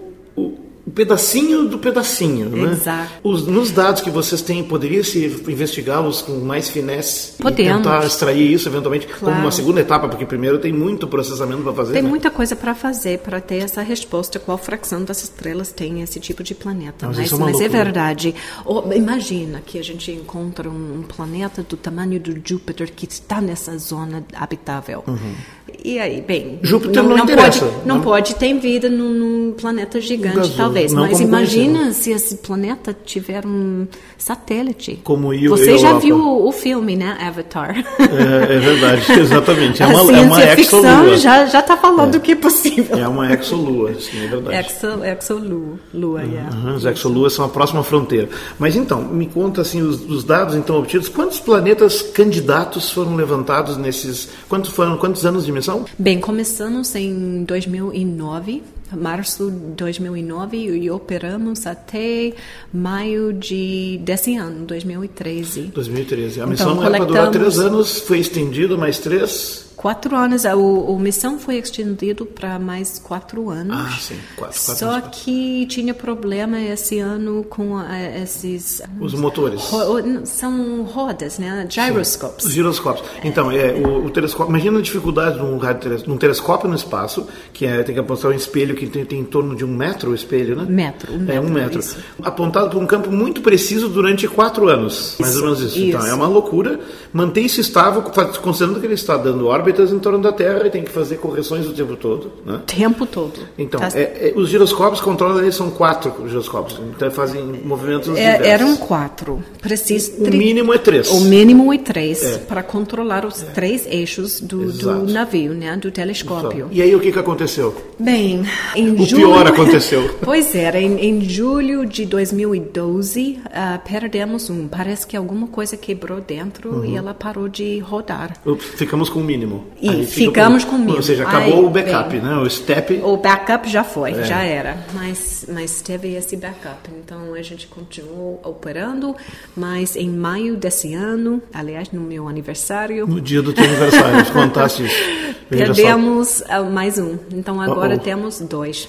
um 0.88 0.90
pedacinho 0.90 1.68
do 1.68 1.78
pedacinho, 1.78 2.48
né? 2.48 2.72
Exato. 2.72 3.10
Os, 3.22 3.46
nos 3.46 3.70
dados 3.70 4.00
que 4.00 4.10
vocês 4.10 4.40
têm, 4.40 4.64
poderia 4.64 5.04
se 5.04 5.26
investigá-los 5.46 6.22
com 6.22 6.32
mais 6.38 6.70
finesse 6.70 7.32
Podemos. 7.36 7.72
e 7.72 7.76
tentar 7.76 8.06
extrair 8.06 8.50
isso 8.50 8.68
eventualmente 8.68 9.06
claro. 9.06 9.26
como 9.26 9.38
uma 9.38 9.52
segunda 9.52 9.82
etapa, 9.82 10.08
porque 10.08 10.24
primeiro 10.24 10.58
tem 10.58 10.72
muito 10.72 11.06
processamento 11.06 11.62
para 11.62 11.74
fazer. 11.74 11.92
Tem 11.92 12.02
né? 12.02 12.08
muita 12.08 12.30
coisa 12.30 12.56
para 12.56 12.74
fazer 12.74 13.18
para 13.18 13.38
ter 13.38 13.58
essa 13.58 13.82
resposta 13.82 14.38
qual 14.38 14.56
fração 14.56 15.04
das 15.04 15.22
estrelas 15.22 15.70
tem 15.70 16.00
esse 16.00 16.18
tipo 16.18 16.42
de 16.42 16.54
planeta. 16.54 17.06
Mas, 17.06 17.18
mas, 17.18 17.32
é, 17.32 17.36
mas 17.36 17.60
é, 17.60 17.68
verdade. 17.68 18.34
Oh, 18.64 18.90
imagina 18.92 19.60
que 19.64 19.78
a 19.78 19.84
gente 19.84 20.10
encontra 20.10 20.70
um 20.70 21.04
planeta 21.06 21.62
do 21.62 21.76
tamanho 21.76 22.18
do 22.18 22.40
Júpiter 22.42 22.90
que 22.90 23.06
está 23.06 23.42
nessa 23.42 23.76
zona 23.76 24.24
habitável. 24.34 25.04
Uhum. 25.06 25.34
E 25.84 25.98
aí, 25.98 26.20
bem, 26.20 26.58
Júpiter 26.62 27.02
não, 27.02 27.10
não, 27.10 27.16
não 27.18 27.26
pode, 27.26 27.60
não, 27.60 27.70
não, 27.84 28.00
pode 28.00 28.34
ter 28.34 28.52
vida 28.58 28.88
num, 28.88 29.10
num 29.10 29.52
planeta 29.52 30.00
gigante, 30.00 30.54
talvez. 30.56 30.92
Mas 30.92 31.20
imagina 31.20 31.92
se 31.92 32.10
esse 32.10 32.36
planeta 32.36 32.96
tiver 33.04 33.46
um 33.46 33.86
satélite. 34.16 35.00
Como 35.04 35.32
eu, 35.32 35.50
Você 35.50 35.78
já 35.78 35.88
Europa. 35.88 36.00
viu 36.00 36.16
o, 36.16 36.48
o, 36.48 36.52
filme, 36.52 36.96
né, 36.96 37.16
Avatar? 37.20 37.76
É, 37.98 38.54
é 38.54 38.58
verdade, 38.58 39.12
exatamente. 39.20 39.82
É 39.82 39.86
uma, 39.86 40.10
a 40.10 40.18
é 40.18 40.20
uma 40.22 40.40
ficção 40.56 41.16
já 41.16 41.46
já 41.46 41.60
está 41.60 41.76
falando 41.76 42.16
é. 42.16 42.20
que 42.20 42.32
é 42.32 42.36
possível. 42.36 42.96
É 42.98 43.06
uma 43.06 43.32
exolua, 43.32 43.94
sim, 43.94 44.24
é 44.24 44.26
verdade. 44.26 44.68
Exo, 44.68 45.04
exolua, 45.04 45.78
lua, 45.94 46.20
uhum, 46.20 46.32
yeah. 46.32 46.74
As 46.74 46.84
exoluas 46.84 47.32
são 47.32 47.44
a 47.44 47.48
próxima 47.48 47.82
fronteira. 47.82 48.28
Mas 48.58 48.74
então, 48.74 49.02
me 49.02 49.26
conta 49.26 49.60
assim 49.60 49.82
os, 49.82 50.00
os 50.08 50.24
dados 50.24 50.54
então 50.54 50.76
obtidos. 50.78 51.08
Quantos 51.08 51.38
planetas 51.38 52.02
candidatos 52.02 52.90
foram 52.90 53.14
levantados 53.14 53.76
nesses? 53.76 54.28
Quantos 54.48 54.70
foram? 54.70 54.96
Quantos 54.96 55.24
anos 55.24 55.46
de 55.46 55.52
Bem, 55.98 56.20
começamos 56.20 56.94
em 56.94 57.44
2009 57.44 58.62
março 58.96 59.50
de 59.50 59.74
2009 59.74 60.56
e 60.56 60.90
operamos 60.90 61.66
até 61.66 62.32
maio 62.72 63.32
de 63.32 64.00
desse 64.02 64.36
ano, 64.36 64.64
2013. 64.66 65.62
2013. 65.74 66.40
A 66.40 66.46
missão 66.46 66.72
então, 66.72 66.84
era 66.84 66.96
para 66.96 67.04
durar 67.04 67.30
três 67.30 67.58
anos, 67.58 68.00
foi 68.00 68.18
estendido 68.18 68.78
mais 68.78 68.98
três? 68.98 69.68
Quatro 69.78 70.16
anos. 70.16 70.44
A, 70.44 70.54
a 70.54 70.98
missão 70.98 71.38
foi 71.38 71.56
estendido 71.58 72.26
para 72.26 72.58
mais 72.58 72.98
quatro 72.98 73.48
anos. 73.48 73.76
Ah, 73.78 73.96
sim. 74.00 74.16
Quatro, 74.36 74.60
quatro 74.60 74.76
Só 74.76 74.90
anos. 74.90 75.08
que 75.12 75.66
tinha 75.66 75.94
problema 75.94 76.60
esse 76.60 76.98
ano 76.98 77.44
com 77.44 77.76
uh, 77.76 77.84
esses... 78.20 78.82
Os 79.00 79.14
motores. 79.14 79.62
Ro, 79.62 80.26
são 80.26 80.82
rodas, 80.82 81.38
né? 81.38 81.64
Gyroscopes. 81.70 82.42
Sim, 82.42 82.48
os 82.48 82.54
giroscópios. 82.54 83.08
Então, 83.22 83.52
é, 83.52 83.74
o, 83.74 84.06
o, 84.06 84.10
telescópio... 84.10 84.50
Imagina 84.50 84.80
a 84.80 84.82
dificuldade 84.82 85.38
num, 85.38 85.60
num 86.08 86.16
telescópio 86.18 86.68
no 86.68 86.74
espaço, 86.74 87.28
que 87.52 87.64
é, 87.64 87.84
tem 87.84 87.94
que 87.94 88.00
apontar 88.00 88.32
um 88.32 88.34
espelho 88.34 88.74
que 88.78 88.86
tem, 88.86 89.04
tem 89.04 89.20
em 89.20 89.24
torno 89.24 89.54
de 89.54 89.64
um 89.64 89.74
metro 89.74 90.10
o 90.10 90.14
espelho, 90.14 90.56
né? 90.56 90.66
Metro. 90.68 91.12
Um 91.12 91.18
metro 91.18 91.34
é, 91.34 91.40
um 91.40 91.48
metro. 91.48 91.78
Isso. 91.78 91.98
Apontado 92.22 92.70
por 92.70 92.82
um 92.82 92.86
campo 92.86 93.10
muito 93.10 93.40
preciso 93.40 93.88
durante 93.88 94.26
quatro 94.26 94.68
anos. 94.68 95.16
Mais 95.18 95.36
ou 95.36 95.42
menos 95.42 95.60
isso. 95.60 95.78
isso. 95.78 95.86
Então, 95.86 96.06
é 96.06 96.14
uma 96.14 96.26
loucura. 96.26 96.80
Manter 97.12 97.42
isso 97.42 97.60
estável, 97.60 98.02
considerando 98.42 98.80
que 98.80 98.86
ele 98.86 98.94
está 98.94 99.16
dando 99.16 99.46
órbita 99.46 99.68
órbitas 99.68 99.92
em 99.92 99.98
torno 99.98 100.18
da 100.20 100.32
Terra 100.32 100.66
e 100.66 100.70
tem 100.70 100.82
que 100.82 100.90
fazer 100.90 101.16
correções 101.16 101.66
o 101.66 101.72
tempo 101.72 101.96
todo. 101.96 102.32
Né? 102.44 102.60
Tempo 102.66 103.06
todo. 103.06 103.40
Então, 103.58 103.80
tá. 103.80 103.88
é, 103.94 104.30
é, 104.30 104.32
os 104.34 104.48
giroscópios 104.48 105.00
controlam 105.00 105.40
eles 105.42 105.54
são 105.54 105.70
quatro 105.70 106.28
giroscópios, 106.28 106.80
então 106.96 107.10
fazem 107.10 107.42
movimentos 107.64 108.16
é, 108.16 108.48
Eram 108.48 108.76
quatro. 108.76 109.42
Preciso 109.60 110.24
o 110.24 110.30
mínimo 110.30 110.72
é 110.72 110.78
três. 110.78 111.10
O 111.10 111.20
mínimo 111.22 111.72
é 111.72 111.78
três 111.78 112.22
é. 112.22 112.38
para 112.38 112.62
controlar 112.62 113.24
os 113.24 113.42
três 113.54 113.86
eixos 113.86 114.40
do, 114.40 114.72
do, 114.72 115.06
navio, 115.06 115.52
né, 115.52 115.76
do 115.76 115.90
telescópio. 115.90 116.66
Então, 116.66 116.68
e 116.72 116.82
aí 116.82 116.94
o 116.94 117.00
que, 117.00 117.12
que 117.12 117.18
aconteceu? 117.18 117.74
Bem, 117.98 118.44
em 118.74 118.92
o 118.92 119.04
julho, 119.04 119.28
pior 119.28 119.46
aconteceu. 119.46 120.16
pois 120.22 120.54
era, 120.54 120.80
em, 120.80 120.98
em 120.98 121.28
julho 121.28 121.86
de 121.86 122.04
2012 122.06 123.40
uh, 123.44 123.48
ah, 123.52 123.80
perdemos 123.84 124.50
um. 124.50 124.68
Parece 124.68 125.06
que 125.06 125.16
alguma 125.16 125.46
coisa 125.46 125.76
quebrou 125.76 126.20
dentro 126.20 126.76
uhum. 126.76 126.84
e 126.84 126.96
ela 126.96 127.14
parou 127.14 127.48
de 127.48 127.78
rodar. 127.78 128.36
Ficamos 128.58 129.08
com 129.08 129.20
o 129.20 129.24
mínimo. 129.24 129.66
E 129.80 130.04
ficamos 130.04 130.64
com, 130.64 130.84
com 130.84 130.92
Ou 130.92 131.02
seja, 131.02 131.24
acabou 131.24 131.66
o 131.66 131.70
backup, 131.70 132.10
bem, 132.10 132.20
né? 132.20 132.36
O 132.36 132.48
step. 132.48 133.00
O 133.02 133.16
backup 133.16 133.68
já 133.68 133.84
foi, 133.84 134.12
é. 134.12 134.22
já 134.24 134.42
era. 134.42 134.78
Mas, 134.92 135.46
mas 135.52 135.80
teve 135.82 136.14
esse 136.14 136.36
backup. 136.36 136.88
Então 137.04 137.34
a 137.34 137.42
gente 137.42 137.66
continuou 137.66 138.40
operando, 138.44 139.14
mas 139.56 139.96
em 139.96 140.10
maio 140.10 140.56
desse 140.56 140.94
ano, 140.94 141.42
aliás, 141.52 141.90
no 141.90 142.00
meu 142.00 142.28
aniversário. 142.28 143.06
No 143.06 143.20
dia 143.20 143.42
do 143.42 143.52
teu 143.52 143.64
aniversário, 143.64 144.32
contasse 144.32 144.84
isso. 144.84 145.27
Perdemos 145.48 146.42
ah, 146.48 146.62
mais 146.62 146.98
um. 146.98 147.16
Então 147.32 147.60
agora 147.60 147.96
-oh. 147.96 148.00
temos 148.00 148.40
dois. 148.40 148.88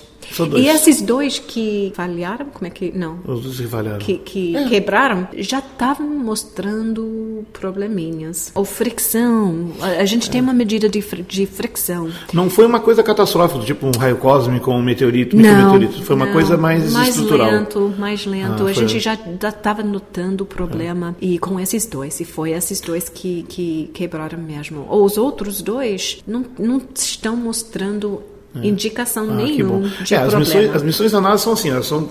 E 0.55 0.67
esses 0.67 1.01
dois 1.01 1.39
que 1.39 1.91
falharam, 1.95 2.47
como 2.47 2.67
é 2.67 2.69
que. 2.69 2.91
Não. 2.95 3.19
Os 3.25 3.41
dois 3.41 3.57
que 3.57 3.67
falharam. 3.67 3.99
Que, 3.99 4.17
que 4.17 4.55
é. 4.55 4.67
quebraram, 4.67 5.27
já 5.38 5.59
estavam 5.59 6.07
mostrando 6.07 7.45
probleminhas. 7.53 8.51
Ou 8.55 8.65
fricção. 8.65 9.71
A, 9.81 10.05
gente 10.05 10.29
é. 10.29 10.31
tem 10.31 10.41
uma 10.41 10.53
medida 10.53 10.88
de, 10.88 11.03
de 11.27 11.45
fricção. 11.45 12.09
Não 12.33 12.49
foi 12.49 12.65
uma 12.65 12.79
coisa 12.79 13.01
catastrófica, 13.03 13.63
tipo 13.65 13.88
um 13.88 13.91
raio 13.97 14.17
cósmico 14.17 14.71
ou 14.71 14.77
um 14.77 14.83
meteorito, 14.83 15.35
não, 15.35 15.73
meteorito. 15.73 16.03
Foi 16.03 16.15
uma 16.15 16.25
não. 16.25 16.33
coisa 16.33 16.57
mais, 16.57 16.91
mais 16.91 17.09
estrutural. 17.09 17.51
Lento, 17.51 17.93
mais 17.97 18.25
lento. 18.25 18.67
Ah, 18.67 18.69
a 18.69 18.73
gente 18.73 18.99
já 18.99 19.13
estava 19.13 19.83
notando 19.83 20.43
o 20.43 20.47
problema. 20.47 21.15
É. 21.21 21.25
E 21.25 21.39
com 21.39 21.59
esses 21.59 21.85
dois. 21.85 22.19
E 22.19 22.25
foi 22.25 22.51
esses 22.51 22.79
dois 22.79 23.09
que, 23.09 23.43
que 23.43 23.89
quebraram 23.93 24.38
mesmo. 24.38 24.85
Os 24.89 25.17
outros 25.17 25.61
dois 25.61 26.21
não, 26.27 26.45
não 26.57 26.81
estão 26.93 27.35
mostrando 27.35 28.21
é. 28.56 28.65
indicação 28.65 29.29
ah, 29.29 29.36
nenhuma 29.36 29.91
é, 30.10 30.15
as 30.15 30.34
missões, 30.34 30.75
as 30.75 30.82
missões 30.82 31.12
da 31.12 31.22
NASA 31.22 31.44
são 31.44 31.53
assim, 31.53 31.70
elas 31.70 31.86
são 31.86 32.03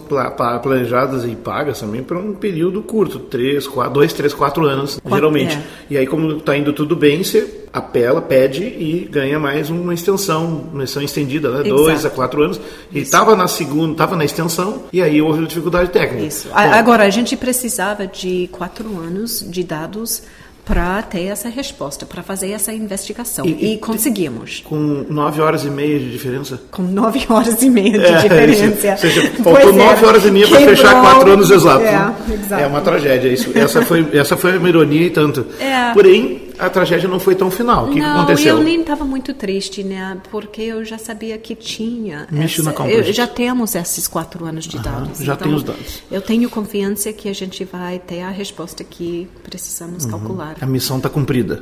planejadas 0.62 1.24
e 1.24 1.34
pagas 1.34 1.80
também 1.80 2.02
para 2.02 2.18
um 2.18 2.32
período 2.32 2.80
curto, 2.82 3.18
três, 3.18 3.66
quatro, 3.66 3.94
dois, 3.94 4.12
três, 4.12 4.32
quatro 4.32 4.64
anos, 4.64 5.00
geralmente. 5.04 5.56
É. 5.56 5.62
E 5.90 5.98
aí, 5.98 6.06
como 6.06 6.38
está 6.38 6.56
indo 6.56 6.72
tudo 6.72 6.94
bem, 6.94 7.24
você 7.24 7.66
apela, 7.72 8.20
pede 8.20 8.62
e 8.62 9.08
ganha 9.10 9.38
mais 9.38 9.68
uma 9.70 9.92
extensão, 9.92 10.68
uma 10.72 10.84
extensão 10.84 11.02
estendida, 11.02 11.50
né? 11.50 11.68
dois 11.68 12.04
a 12.04 12.10
quatro 12.10 12.42
anos. 12.42 12.60
E 12.92 13.00
estava 13.00 13.34
na 13.34 13.48
segunda, 13.48 13.92
estava 13.92 14.16
na 14.16 14.24
extensão, 14.24 14.84
e 14.92 15.02
aí 15.02 15.20
houve 15.20 15.44
dificuldade 15.46 15.90
técnica. 15.90 16.24
Isso. 16.24 16.48
Bom, 16.48 16.54
Agora, 16.54 17.04
a 17.04 17.10
gente 17.10 17.36
precisava 17.36 18.06
de 18.06 18.48
quatro 18.52 18.98
anos 18.98 19.44
de 19.48 19.62
dados 19.64 20.22
para 20.68 21.00
ter 21.00 21.24
essa 21.24 21.48
resposta, 21.48 22.04
para 22.04 22.22
fazer 22.22 22.50
essa 22.50 22.70
investigação. 22.74 23.46
E, 23.46 23.72
e, 23.72 23.78
conseguimos. 23.78 24.62
Com 24.62 24.76
nove 25.08 25.40
horas 25.40 25.64
e 25.64 25.70
meia 25.70 25.98
de 25.98 26.10
diferença? 26.10 26.60
Com 26.70 26.82
nove 26.82 27.24
horas 27.26 27.62
e 27.62 27.70
meia 27.70 27.98
de 27.98 28.04
é, 28.04 28.18
diferença. 28.20 28.90
Ou 28.90 28.96
seja, 28.98 29.30
faltou 29.42 29.72
nove 29.72 30.04
horas 30.04 30.26
e 30.26 30.30
meia 30.30 30.46
para 30.46 30.60
fechar 30.60 31.00
quatro 31.00 31.32
anos 31.32 31.50
exatos. 31.50 31.86
É, 31.86 32.62
é 32.62 32.66
uma 32.66 32.82
tragédia 32.82 33.32
isso. 33.32 33.50
Essa 33.56 33.80
foi, 33.80 34.06
essa 34.12 34.36
foi 34.36 34.58
uma 34.58 34.68
ironia 34.68 35.06
e 35.06 35.10
tanto. 35.10 35.46
É. 35.58 35.90
Porém, 35.94 36.47
a 36.58 36.68
tragédia 36.68 37.08
não 37.08 37.20
foi 37.20 37.34
tão 37.34 37.50
final. 37.50 37.86
O 37.86 37.92
que, 37.92 38.00
não, 38.00 38.14
que 38.14 38.20
aconteceu? 38.20 38.56
eu 38.58 38.62
nem 38.62 38.80
estava 38.80 39.04
muito 39.04 39.32
triste, 39.34 39.82
né? 39.84 40.18
Porque 40.30 40.62
eu 40.62 40.84
já 40.84 40.98
sabia 40.98 41.38
que 41.38 41.54
tinha. 41.54 42.26
Essa, 42.32 42.62
na 42.62 42.90
eu, 42.90 43.12
já 43.12 43.26
temos 43.26 43.74
esses 43.74 44.08
quatro 44.08 44.44
anos 44.44 44.66
de 44.66 44.78
dados. 44.78 45.18
Já 45.18 45.34
então, 45.34 45.46
tem 45.46 45.56
os 45.56 45.62
dados. 45.62 46.02
Eu 46.10 46.20
tenho 46.20 46.50
confiança 46.50 47.12
que 47.12 47.28
a 47.28 47.34
gente 47.34 47.64
vai 47.64 47.98
ter 47.98 48.22
a 48.22 48.30
resposta 48.30 48.82
que 48.82 49.28
precisamos 49.42 50.04
uhum. 50.04 50.10
calcular. 50.10 50.56
A 50.60 50.66
missão 50.66 50.96
está 50.96 51.08
cumprida. 51.08 51.60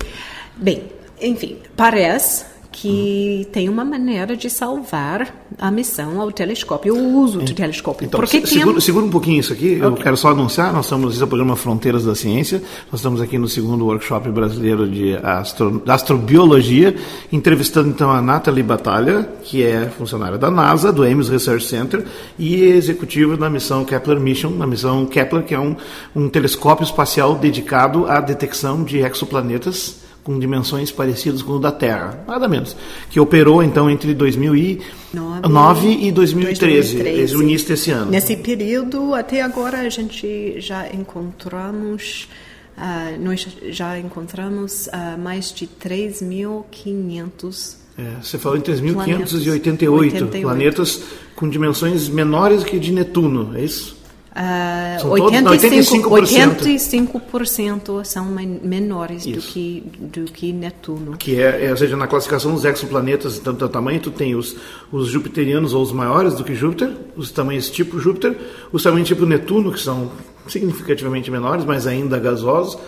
Bem, 0.56 0.84
enfim, 1.20 1.58
parece 1.76 2.44
que 2.78 3.48
tem 3.52 3.70
uma 3.70 3.86
maneira 3.86 4.36
de 4.36 4.50
salvar 4.50 5.34
a 5.58 5.70
missão 5.70 6.20
ao 6.20 6.30
telescópio, 6.30 6.94
o 6.94 7.22
uso 7.22 7.38
do 7.38 7.54
telescópio. 7.54 8.04
Então, 8.04 8.20
Porque 8.20 8.46
segura, 8.46 8.72
tem... 8.72 8.80
segura 8.82 9.06
um 9.06 9.10
pouquinho 9.10 9.40
isso 9.40 9.54
aqui, 9.54 9.76
okay. 9.76 9.82
eu 9.82 9.94
quero 9.94 10.14
só 10.14 10.28
anunciar, 10.28 10.74
nós 10.74 10.84
estamos 10.84 11.18
no 11.18 11.26
programa 11.26 11.56
Fronteiras 11.56 12.04
da 12.04 12.14
Ciência, 12.14 12.62
nós 12.92 13.00
estamos 13.00 13.22
aqui 13.22 13.38
no 13.38 13.48
segundo 13.48 13.86
workshop 13.86 14.28
brasileiro 14.28 14.86
de 14.86 15.16
astro, 15.22 15.82
astrobiologia, 15.86 16.94
entrevistando 17.32 17.88
então 17.88 18.10
a 18.10 18.20
Nathalie 18.20 18.62
Batalha, 18.62 19.26
que 19.42 19.62
é 19.62 19.86
funcionária 19.86 20.36
da 20.36 20.50
NASA, 20.50 20.92
do 20.92 21.02
Ames 21.02 21.30
Research 21.30 21.64
Center, 21.64 22.04
e 22.38 22.62
executiva 22.62 23.38
da 23.38 23.48
missão 23.48 23.86
Kepler 23.86 24.20
Mission, 24.20 24.50
na 24.50 24.66
missão 24.66 25.06
Kepler, 25.06 25.44
que 25.44 25.54
é 25.54 25.58
um, 25.58 25.74
um 26.14 26.28
telescópio 26.28 26.84
espacial 26.84 27.36
dedicado 27.36 28.04
à 28.06 28.20
detecção 28.20 28.84
de 28.84 28.98
exoplanetas 28.98 30.04
com 30.26 30.38
dimensões 30.40 30.90
parecidas 30.90 31.40
com 31.40 31.52
o 31.52 31.60
da 31.60 31.70
Terra, 31.70 32.24
nada 32.26 32.48
menos, 32.48 32.76
que 33.08 33.20
operou 33.20 33.62
então 33.62 33.88
entre 33.88 34.12
2009 34.12 35.88
e 35.88 36.10
2013, 36.10 36.96
2013. 36.96 37.36
o 37.36 37.42
início 37.44 37.68
desse 37.68 37.92
ano. 37.92 38.10
Nesse 38.10 38.36
período, 38.36 39.14
até 39.14 39.40
agora 39.40 39.82
a 39.82 39.88
gente 39.88 40.60
já 40.60 40.92
encontramos 40.92 42.28
uh, 42.76 43.22
nós 43.22 43.46
já 43.68 43.96
encontramos 44.00 44.88
uh, 44.88 45.16
mais 45.16 45.52
de 45.52 45.68
3.500 45.68 47.86
é, 47.98 48.20
você 48.20 48.36
falou 48.36 48.58
em 48.58 48.60
3.588 48.60 50.42
planetas 50.42 51.02
com 51.34 51.48
dimensões 51.48 52.10
menores 52.10 52.62
que 52.62 52.78
de 52.78 52.92
Netuno, 52.92 53.56
é 53.56 53.64
isso? 53.64 53.95
Uh, 54.36 55.00
são 55.00 55.10
85, 55.12 56.10
todos, 56.10 56.30
85%. 56.30 57.10
85% 57.10 58.04
são 58.04 58.26
menores 58.26 59.24
do 59.24 59.40
que, 59.40 59.82
do 59.98 60.24
que 60.24 60.52
Netuno. 60.52 61.16
Que 61.16 61.40
é, 61.40 61.64
é, 61.64 61.70
ou 61.70 61.76
seja, 61.78 61.96
na 61.96 62.06
classificação 62.06 62.52
dos 62.52 62.62
exoplanetas, 62.66 63.38
tanto 63.38 63.60
do 63.60 63.68
tamanho, 63.70 63.98
tu 63.98 64.10
tem 64.10 64.34
os, 64.34 64.54
os 64.92 65.08
jupiterianos 65.08 65.72
ou 65.72 65.82
os 65.82 65.90
maiores 65.90 66.34
do 66.34 66.44
que 66.44 66.54
Júpiter, 66.54 66.90
os 67.16 67.30
tamanhos 67.30 67.70
tipo 67.70 67.98
Júpiter, 67.98 68.36
os 68.70 68.82
tamanhos 68.82 69.08
tipo 69.08 69.24
Netuno, 69.24 69.72
que 69.72 69.80
são 69.80 70.12
significativamente 70.46 71.30
menores, 71.30 71.64
mas 71.64 71.86
ainda 71.86 72.18
gasosos, 72.18 72.78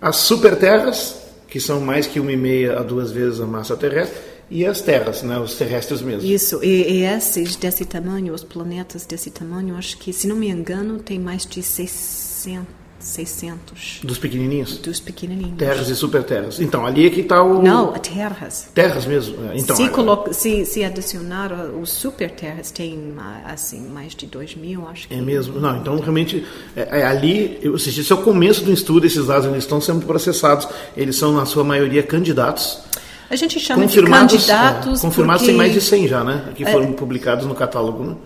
as 0.00 0.16
superterras, 0.16 1.22
que 1.46 1.60
são 1.60 1.80
mais 1.80 2.08
que 2.08 2.18
uma 2.18 2.32
e 2.32 2.36
meia 2.36 2.80
a 2.80 2.82
duas 2.82 3.12
vezes 3.12 3.40
a 3.40 3.46
massa 3.46 3.76
terrestre, 3.76 4.18
e 4.50 4.64
as 4.64 4.80
terras, 4.80 5.22
né, 5.22 5.38
os 5.38 5.56
terrestres 5.56 6.00
mesmo. 6.00 6.28
Isso, 6.28 6.62
e, 6.62 7.00
e, 7.00 7.04
esses 7.04 7.56
desse 7.56 7.84
tamanho, 7.84 8.32
os 8.32 8.44
planetas 8.44 9.04
desse 9.04 9.30
tamanho, 9.30 9.76
acho 9.76 9.98
que, 9.98 10.12
se 10.12 10.28
não 10.28 10.36
me 10.36 10.48
engano, 10.48 10.98
tem 10.98 11.18
mais 11.18 11.44
de 11.44 11.62
600. 11.62 12.76
600. 12.98 14.00
Dos 14.02 14.18
pequenininhos? 14.18 14.78
Dos 14.78 14.98
pequenininhos. 14.98 15.56
Terras 15.58 15.88
e 15.88 15.94
superterras. 15.94 16.58
Então, 16.58 16.84
ali 16.84 17.06
é 17.06 17.10
que 17.10 17.20
está 17.20 17.42
o... 17.42 17.62
Não, 17.62 17.92
terras. 17.92 18.68
Terras 18.74 19.04
mesmo. 19.04 19.36
É, 19.50 19.58
então, 19.58 19.76
se, 19.76 19.84
é... 19.84 19.88
coloca, 19.88 20.32
se, 20.32 20.64
se 20.64 20.82
adicionar 20.82 21.52
os 21.52 21.90
superterras, 21.90 22.70
tem 22.70 23.14
assim, 23.44 23.80
mais 23.88 24.14
de 24.14 24.26
2 24.26 24.56
mil, 24.56 24.88
acho 24.88 25.08
que... 25.08 25.14
É 25.14 25.20
mesmo? 25.20 25.60
Não, 25.60 25.76
então 25.76 25.98
realmente, 26.00 26.44
é, 26.74 27.00
é 27.00 27.06
ali, 27.06 27.58
eu 27.62 27.74
assisti, 27.74 28.00
esse 28.00 28.10
é 28.10 28.14
o 28.14 28.22
começo 28.22 28.64
do 28.64 28.72
estudo, 28.72 29.06
esses 29.06 29.26
dados 29.26 29.46
eles 29.46 29.64
estão 29.64 29.80
sendo 29.80 30.04
processados, 30.04 30.66
eles 30.96 31.16
são, 31.16 31.32
na 31.32 31.44
sua 31.44 31.62
maioria, 31.62 32.02
candidatos 32.02 32.80
a 33.28 33.36
gente 33.36 33.58
chama 33.58 33.86
de 33.86 34.02
candidatos. 34.02 35.00
É, 35.00 35.06
confirmados 35.06 35.42
porque... 35.42 35.52
tem 35.52 35.56
mais 35.56 35.72
de 35.72 35.80
100 35.80 36.08
já, 36.08 36.24
né? 36.24 36.52
Que 36.54 36.64
foram 36.64 36.86
é, 36.86 36.92
publicados 36.92 37.46
no 37.46 37.54
catálogo, 37.54 38.04
né? 38.04 38.16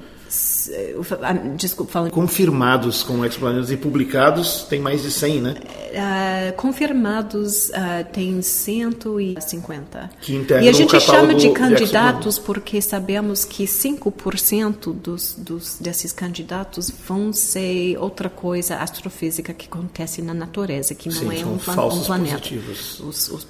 Ah, 1.22 1.32
desculpa, 1.32 1.92
fala. 1.92 2.10
Confirmados 2.10 3.02
com 3.02 3.24
exoplanetas 3.24 3.70
e 3.72 3.76
publicados 3.76 4.64
tem 4.68 4.78
mais 4.78 5.02
de 5.02 5.10
100, 5.10 5.40
né? 5.40 5.54
Uh, 5.58 6.52
confirmados 6.56 7.70
uh, 7.70 8.04
tem 8.12 8.40
150. 8.40 10.10
Que 10.20 10.46
e 10.62 10.68
a 10.68 10.72
gente 10.72 11.00
chama 11.00 11.34
de 11.34 11.50
candidatos 11.50 12.36
de 12.36 12.42
porque 12.42 12.80
sabemos 12.80 13.44
que 13.44 13.64
5% 13.64 14.94
dos, 14.94 15.34
dos, 15.36 15.78
desses 15.80 16.12
candidatos 16.12 16.92
vão 17.08 17.32
ser 17.32 17.96
outra 17.98 18.30
coisa 18.30 18.76
astrofísica 18.76 19.52
que 19.52 19.66
acontece 19.66 20.22
na 20.22 20.34
natureza, 20.34 20.94
que 20.94 21.08
não 21.08 21.16
Sim, 21.16 21.40
é 21.40 21.46
um, 21.46 21.58
plan 21.58 21.86
um 21.86 22.04
planeta. 22.04 22.38
Positivos. 22.38 23.00
Os, 23.00 23.28
os 23.30 23.44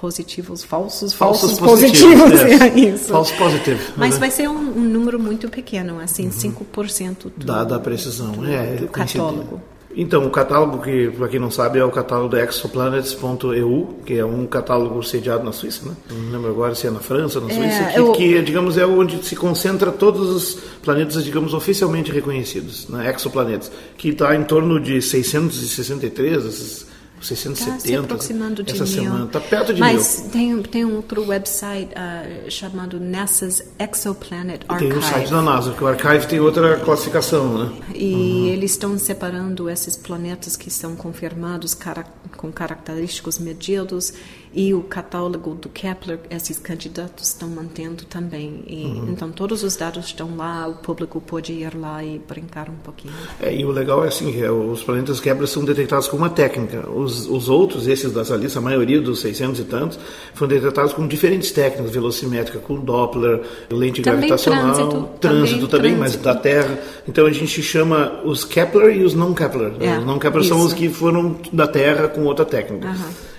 positivos, 0.00 0.64
falsos, 0.64 1.12
falsos, 1.12 1.58
falsos 1.58 1.58
positivos. 1.58 2.30
positivos. 2.30 2.62
É. 2.62 2.68
isso. 2.80 3.08
Falso 3.08 3.34
positivo. 3.34 3.92
Mas 3.96 4.16
vai 4.16 4.30
ser 4.30 4.48
um, 4.48 4.56
um, 4.56 4.80
número 4.80 5.20
muito 5.20 5.48
pequeno, 5.50 6.00
assim, 6.00 6.24
uhum. 6.24 6.64
5% 6.72 7.16
do, 7.36 7.44
da, 7.44 7.64
da 7.64 7.78
precisão. 7.78 8.32
Do, 8.32 8.50
é, 8.50 8.76
do 8.76 8.88
catálogo. 8.88 9.60
Então, 9.94 10.24
o 10.24 10.30
catálogo, 10.30 10.78
que 10.82 11.10
para 11.10 11.28
quem 11.28 11.40
não 11.40 11.50
sabe, 11.50 11.80
é 11.80 11.84
o 11.84 11.90
catálogo 11.90 12.28
do 12.28 12.38
exoplanets.eu, 12.38 13.98
que 14.06 14.16
é 14.16 14.24
um 14.24 14.46
catálogo 14.46 15.02
sediado 15.02 15.44
na 15.44 15.52
Suíça, 15.52 15.86
né? 15.86 15.96
Não 16.08 16.30
lembro 16.30 16.50
agora 16.50 16.74
se 16.76 16.86
é 16.86 16.90
na 16.90 17.00
França, 17.00 17.40
na 17.40 17.48
Suíça, 17.48 17.82
é, 17.82 17.92
que, 17.92 17.98
eu... 17.98 18.12
que, 18.12 18.42
digamos, 18.42 18.78
é 18.78 18.86
onde 18.86 19.22
se 19.26 19.34
concentra 19.34 19.90
todos 19.90 20.30
os 20.30 20.54
planetas, 20.80 21.22
digamos, 21.24 21.52
oficialmente 21.54 22.12
reconhecidos, 22.12 22.88
né? 22.88 23.12
exoplanetas, 23.12 23.70
que 23.98 24.10
está 24.10 24.34
em 24.34 24.44
torno 24.44 24.78
de 24.78 25.02
663, 25.02 26.44
esses 26.46 26.86
670. 27.20 27.76
Está 27.76 27.88
se 27.88 27.96
aproximando 27.96 28.62
de 28.62 28.72
essa 28.72 28.84
mil. 28.84 28.92
semana. 28.92 29.24
Está 29.26 29.40
perto 29.40 29.74
de 29.74 29.80
Mas 29.80 30.20
mil. 30.20 30.30
tem, 30.30 30.62
tem 30.62 30.84
um 30.84 30.96
outro 30.96 31.26
website 31.26 31.90
uh, 31.92 32.50
chamado 32.50 32.98
NASA's 32.98 33.62
Exoplanet 33.78 34.64
Archive. 34.68 34.90
Tem 34.90 34.98
o 34.98 35.02
site 35.02 35.30
da 35.30 35.42
NASA, 35.42 35.72
que 35.72 35.84
o 35.84 35.86
Archive 35.86 36.26
tem 36.26 36.40
outra 36.40 36.78
classificação, 36.78 37.58
né? 37.58 37.72
E 37.94 38.14
uhum. 38.14 38.46
eles 38.46 38.72
estão 38.72 38.98
separando 38.98 39.68
esses 39.68 39.96
planetas 39.96 40.56
que 40.56 40.70
são 40.70 40.96
confirmados 40.96 41.74
cara, 41.74 42.04
com 42.36 42.50
característicos 42.50 43.38
medidos 43.38 44.12
e 44.52 44.74
o 44.74 44.82
catálogo 44.82 45.54
do 45.54 45.68
Kepler, 45.68 46.18
esses 46.28 46.58
candidatos 46.58 47.28
estão 47.28 47.48
mantendo 47.48 48.04
também. 48.04 48.64
E, 48.66 48.84
uhum. 48.84 49.10
Então, 49.10 49.30
todos 49.30 49.62
os 49.62 49.76
dados 49.76 50.06
estão 50.06 50.36
lá, 50.36 50.66
o 50.66 50.74
público 50.74 51.20
pode 51.20 51.52
ir 51.52 51.76
lá 51.76 52.02
e 52.02 52.18
brincar 52.18 52.68
um 52.68 52.74
pouquinho. 52.82 53.14
É, 53.40 53.54
e 53.54 53.64
o 53.64 53.70
legal 53.70 54.04
é 54.04 54.08
assim, 54.08 54.42
é, 54.42 54.50
os 54.50 54.82
planetas 54.82 55.20
Kepler 55.20 55.46
são 55.46 55.64
detectados 55.64 56.08
com 56.08 56.16
uma 56.16 56.28
técnica. 56.28 56.90
Os, 56.90 57.28
os 57.28 57.48
outros, 57.48 57.86
esses 57.86 58.12
dessa 58.12 58.34
lista, 58.34 58.58
a 58.58 58.62
maioria 58.62 59.00
dos 59.00 59.20
600 59.20 59.60
e 59.60 59.64
tantos, 59.64 59.98
foram 60.34 60.48
detectados 60.48 60.92
com 60.92 61.06
diferentes 61.06 61.52
técnicas, 61.52 61.92
velocimétrica, 61.92 62.58
com 62.58 62.80
Doppler, 62.80 63.42
lente 63.70 64.02
também 64.02 64.28
gravitacional, 64.28 64.74
trânsito, 64.74 65.08
trânsito 65.20 65.68
também, 65.68 65.92
também 65.92 65.96
mas 65.96 66.16
da 66.16 66.34
Terra. 66.34 66.76
Então, 67.06 67.24
a 67.24 67.32
gente 67.32 67.62
chama 67.62 68.20
os 68.24 68.44
Kepler 68.44 68.96
e 68.96 69.04
os 69.04 69.14
não 69.14 69.32
Kepler. 69.32 69.74
É, 69.78 69.98
os 69.98 70.04
não 70.04 70.18
Kepler 70.18 70.42
isso. 70.42 70.52
são 70.52 70.66
os 70.66 70.72
que 70.72 70.88
foram 70.88 71.36
da 71.52 71.68
Terra 71.68 72.08
com 72.08 72.24
outra 72.24 72.44
técnica. 72.44 72.88
Uhum. 72.88 73.29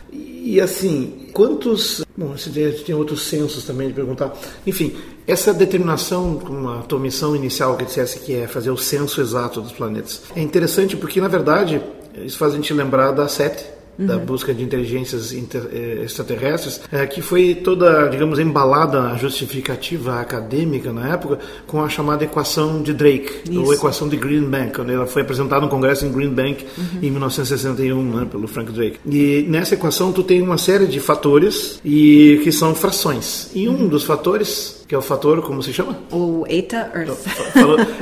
E 0.52 0.60
assim, 0.60 1.28
quantos. 1.32 2.04
Bom, 2.18 2.36
tem 2.86 2.94
outros 2.94 3.24
censos 3.24 3.64
também 3.64 3.88
de 3.88 3.94
perguntar. 3.94 4.38
Enfim, 4.68 4.94
essa 5.26 5.54
determinação, 5.54 6.38
com 6.40 6.68
a 6.68 6.80
tua 6.80 7.00
missão 7.00 7.34
inicial 7.34 7.78
que 7.78 7.86
dissesse 7.86 8.20
que 8.20 8.36
é 8.36 8.48
fazer 8.48 8.70
o 8.70 8.76
censo 8.76 9.22
exato 9.22 9.62
dos 9.62 9.72
planetas, 9.72 10.24
é 10.36 10.42
interessante 10.42 10.98
porque, 10.98 11.22
na 11.22 11.30
verdade, 11.30 11.82
isso 12.26 12.38
faz 12.38 12.52
a 12.52 12.58
gente 12.58 12.74
lembrar 12.74 13.14
da 13.14 13.30
SETI, 13.30 13.64
uhum. 13.98 14.06
da 14.06 14.18
busca 14.18 14.54
de 14.54 14.64
inteligências 14.64 15.34
inter, 15.34 15.68
eh, 15.72 16.02
extraterrestres, 16.04 16.82
é, 16.92 17.06
que 17.06 17.22
foi 17.22 17.56
toda, 17.56 18.08
digamos, 18.08 18.40
embalada 18.40 19.12
a 19.12 19.18
justificativa 19.18 20.20
acadêmica 20.20 20.92
na 20.92 21.14
época 21.14 21.40
com 21.68 21.82
a 21.84 21.90
chamada 21.90 22.24
equação 22.24 22.82
de 22.82 22.94
Drake, 22.94 23.50
Isso. 23.50 23.62
ou 23.62 23.74
equação 23.74 24.08
de 24.08 24.18
Green 24.18 24.44
Bank, 24.44 24.74
quando 24.76 24.92
ela 24.92 25.06
foi 25.06 25.22
apresentada 25.22 25.62
no 25.62 25.70
Congresso 25.70 26.06
em 26.06 26.12
Green 26.12 26.30
Bank 26.30 26.66
uhum. 26.78 27.00
em 27.02 27.12
1961, 27.12 28.04
né, 28.04 28.28
pelo 28.30 28.48
Frank 28.48 28.72
Drake. 28.72 29.00
E 29.06 29.46
nessa 29.48 29.76
equação 29.76 30.12
tu 30.12 30.24
tem 30.24 30.42
uma 30.42 30.58
série 30.58 30.86
de 30.86 31.00
fatores 31.00 31.80
e 31.84 32.40
que 32.44 32.52
são 32.52 32.74
frações. 32.76 33.50
E 33.54 33.68
um 33.68 33.74
uhum. 33.74 33.88
dos 33.88 34.04
fatores 34.04 34.82
que 34.88 34.96
é 34.96 34.98
o 34.98 35.02
fator, 35.02 35.42
como 35.42 35.64
se 35.64 35.72
chama? 35.72 35.98
O 36.12 36.44
eta 36.50 36.92
Earth. 36.94 37.26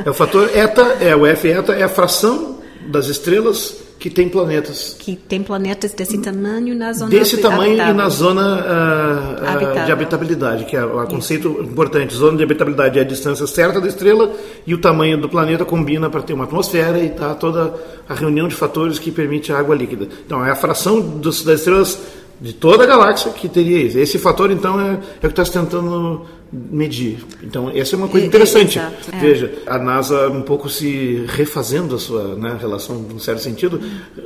É 0.03 0.09
o 0.09 0.13
fator 0.13 0.49
eta, 0.55 0.81
é 0.99 1.15
o 1.15 1.23
F 1.23 1.47
eta, 1.47 1.73
é 1.73 1.83
a 1.83 1.87
fração 1.87 2.57
das 2.87 3.07
estrelas 3.07 3.75
que 3.99 4.09
tem 4.09 4.29
planetas. 4.29 4.95
Que 4.97 5.15
tem 5.15 5.43
planetas 5.43 5.91
desse 5.91 6.17
tamanho 6.19 6.73
na 6.73 6.93
zona 6.93 7.11
Desse 7.11 7.37
tamanho 7.37 7.73
habitável. 7.73 7.93
e 7.93 7.97
na 7.97 8.09
zona 8.09 8.57
uh, 8.57 9.81
uh, 9.81 9.85
de 9.85 9.91
habitabilidade, 9.91 10.63
que 10.63 10.77
é 10.77 10.85
o 10.85 11.05
conceito 11.05 11.49
Isso. 11.49 11.61
importante. 11.63 12.13
Zona 12.13 12.37
de 12.37 12.43
habitabilidade 12.43 12.97
é 12.97 13.01
a 13.01 13.05
distância 13.05 13.45
certa 13.45 13.81
da 13.81 13.87
estrela 13.87 14.31
e 14.65 14.73
o 14.73 14.77
tamanho 14.79 15.17
do 15.19 15.27
planeta 15.27 15.65
combina 15.65 16.09
para 16.09 16.21
ter 16.21 16.31
uma 16.31 16.45
atmosfera 16.45 16.97
e 16.97 17.09
tá 17.09 17.35
toda 17.35 17.73
a 18.07 18.13
reunião 18.13 18.47
de 18.47 18.55
fatores 18.55 18.97
que 18.97 19.11
permite 19.11 19.51
a 19.51 19.59
água 19.59 19.75
líquida. 19.75 20.07
Então, 20.25 20.45
é 20.45 20.49
a 20.49 20.55
fração 20.55 21.01
dos, 21.01 21.43
das 21.43 21.59
estrelas 21.59 21.99
de 22.39 22.53
toda 22.53 22.85
a 22.85 22.87
galáxia 22.87 23.31
que 23.33 23.49
teria 23.49 23.79
isso. 23.79 23.99
Esse 23.99 24.17
fator, 24.17 24.49
então, 24.49 24.79
é, 24.79 24.93
é 24.93 24.95
o 24.95 25.19
que 25.19 25.27
está 25.27 25.43
se 25.43 25.51
tentando 25.51 26.25
medir. 26.51 27.19
Então, 27.43 27.69
essa 27.69 27.95
é 27.95 27.97
uma 27.97 28.07
coisa 28.07 28.25
interessante. 28.25 28.79
Exato, 28.79 29.09
é. 29.13 29.19
Veja, 29.19 29.53
a 29.67 29.77
NASA 29.77 30.29
um 30.29 30.41
pouco 30.41 30.67
se 30.67 31.23
refazendo 31.27 31.95
a 31.95 31.99
sua 31.99 32.35
né, 32.35 32.57
relação, 32.59 32.95
num 32.95 33.19
certo 33.19 33.41
sentido, 33.41 33.79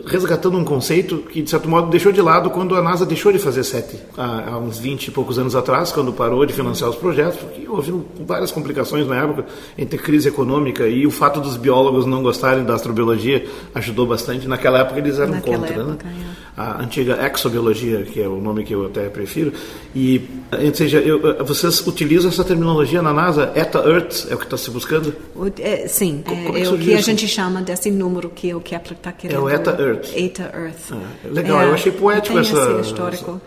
resgatando 0.05 0.57
um 0.57 0.63
conceito 0.63 1.17
que, 1.17 1.41
de 1.41 1.49
certo 1.49 1.67
modo, 1.67 1.89
deixou 1.89 2.11
de 2.11 2.21
lado 2.21 2.49
quando 2.49 2.75
a 2.75 2.81
NASA 2.81 3.05
deixou 3.05 3.31
de 3.31 3.39
fazer 3.39 3.63
SETI, 3.63 3.99
há, 4.17 4.51
há 4.51 4.57
uns 4.57 4.77
20 4.77 5.07
e 5.07 5.11
poucos 5.11 5.37
anos 5.37 5.55
atrás, 5.55 5.91
quando 5.91 6.13
parou 6.13 6.45
de 6.45 6.53
financiar 6.53 6.89
os 6.89 6.95
projetos, 6.95 7.39
porque 7.39 7.67
houve 7.67 7.93
várias 8.25 8.51
complicações 8.51 9.05
na 9.05 9.17
época, 9.17 9.45
entre 9.77 9.97
crise 9.97 10.29
econômica 10.29 10.87
e 10.87 11.05
o 11.05 11.11
fato 11.11 11.41
dos 11.41 11.57
biólogos 11.57 12.05
não 12.05 12.23
gostarem 12.23 12.63
da 12.63 12.75
astrobiologia 12.75 13.45
ajudou 13.75 14.05
bastante. 14.07 14.47
Naquela 14.47 14.79
época 14.79 14.99
eles 14.99 15.19
eram 15.19 15.31
Naquela 15.31 15.57
contra, 15.57 15.73
época, 15.73 16.07
né? 16.07 16.15
é. 16.39 16.43
A 16.55 16.83
antiga 16.83 17.17
exobiologia, 17.33 18.03
que 18.03 18.21
é 18.21 18.27
o 18.27 18.39
nome 18.39 18.63
que 18.63 18.75
eu 18.75 18.85
até 18.85 19.09
prefiro. 19.09 19.51
E, 19.95 20.21
ou 20.51 20.73
seja, 20.75 20.99
eu, 20.99 21.43
vocês 21.43 21.85
utilizam 21.87 22.12
essa 22.25 22.43
terminologia 22.43 23.01
na 23.01 23.11
NASA, 23.13 23.51
ETA 23.55 23.79
Earth, 23.79 24.27
é 24.29 24.35
o 24.35 24.37
que 24.37 24.43
está 24.45 24.57
se 24.57 24.69
buscando? 24.71 25.15
O- 25.35 25.47
é, 25.59 25.87
sim, 25.87 26.23
Como 26.25 26.57
é, 26.57 26.61
é 26.61 26.63
é 26.65 26.69
o 26.69 26.77
que 26.77 26.93
a 26.93 26.97
isso? 26.97 27.05
gente 27.09 27.27
chama 27.27 27.61
desse 27.61 27.89
número 27.89 28.29
que 28.29 28.53
o 28.53 28.61
Kepler 28.61 28.93
está 28.97 29.11
querendo. 29.11 29.37
É 29.37 29.41
o 29.41 29.49
Eta 29.49 29.71
Earth. 29.79 30.09
Eta 30.15 30.43
Earth. 30.55 30.91
Ah, 30.91 30.97
legal, 31.25 31.61
eu 31.63 31.73
achei 31.73 31.91
poético 31.91 32.37
essa- 32.39 32.71
esse 32.79 32.89
histórico. 32.91 33.41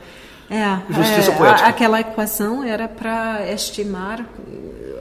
É, 0.49 0.79
Justiça 0.93 1.33
é, 1.33 1.35
poética. 1.37 1.67
a- 1.67 1.69
aquela 1.71 2.01
equação 2.01 2.63
era 2.63 2.87
para 2.87 3.53
estimar 3.53 4.25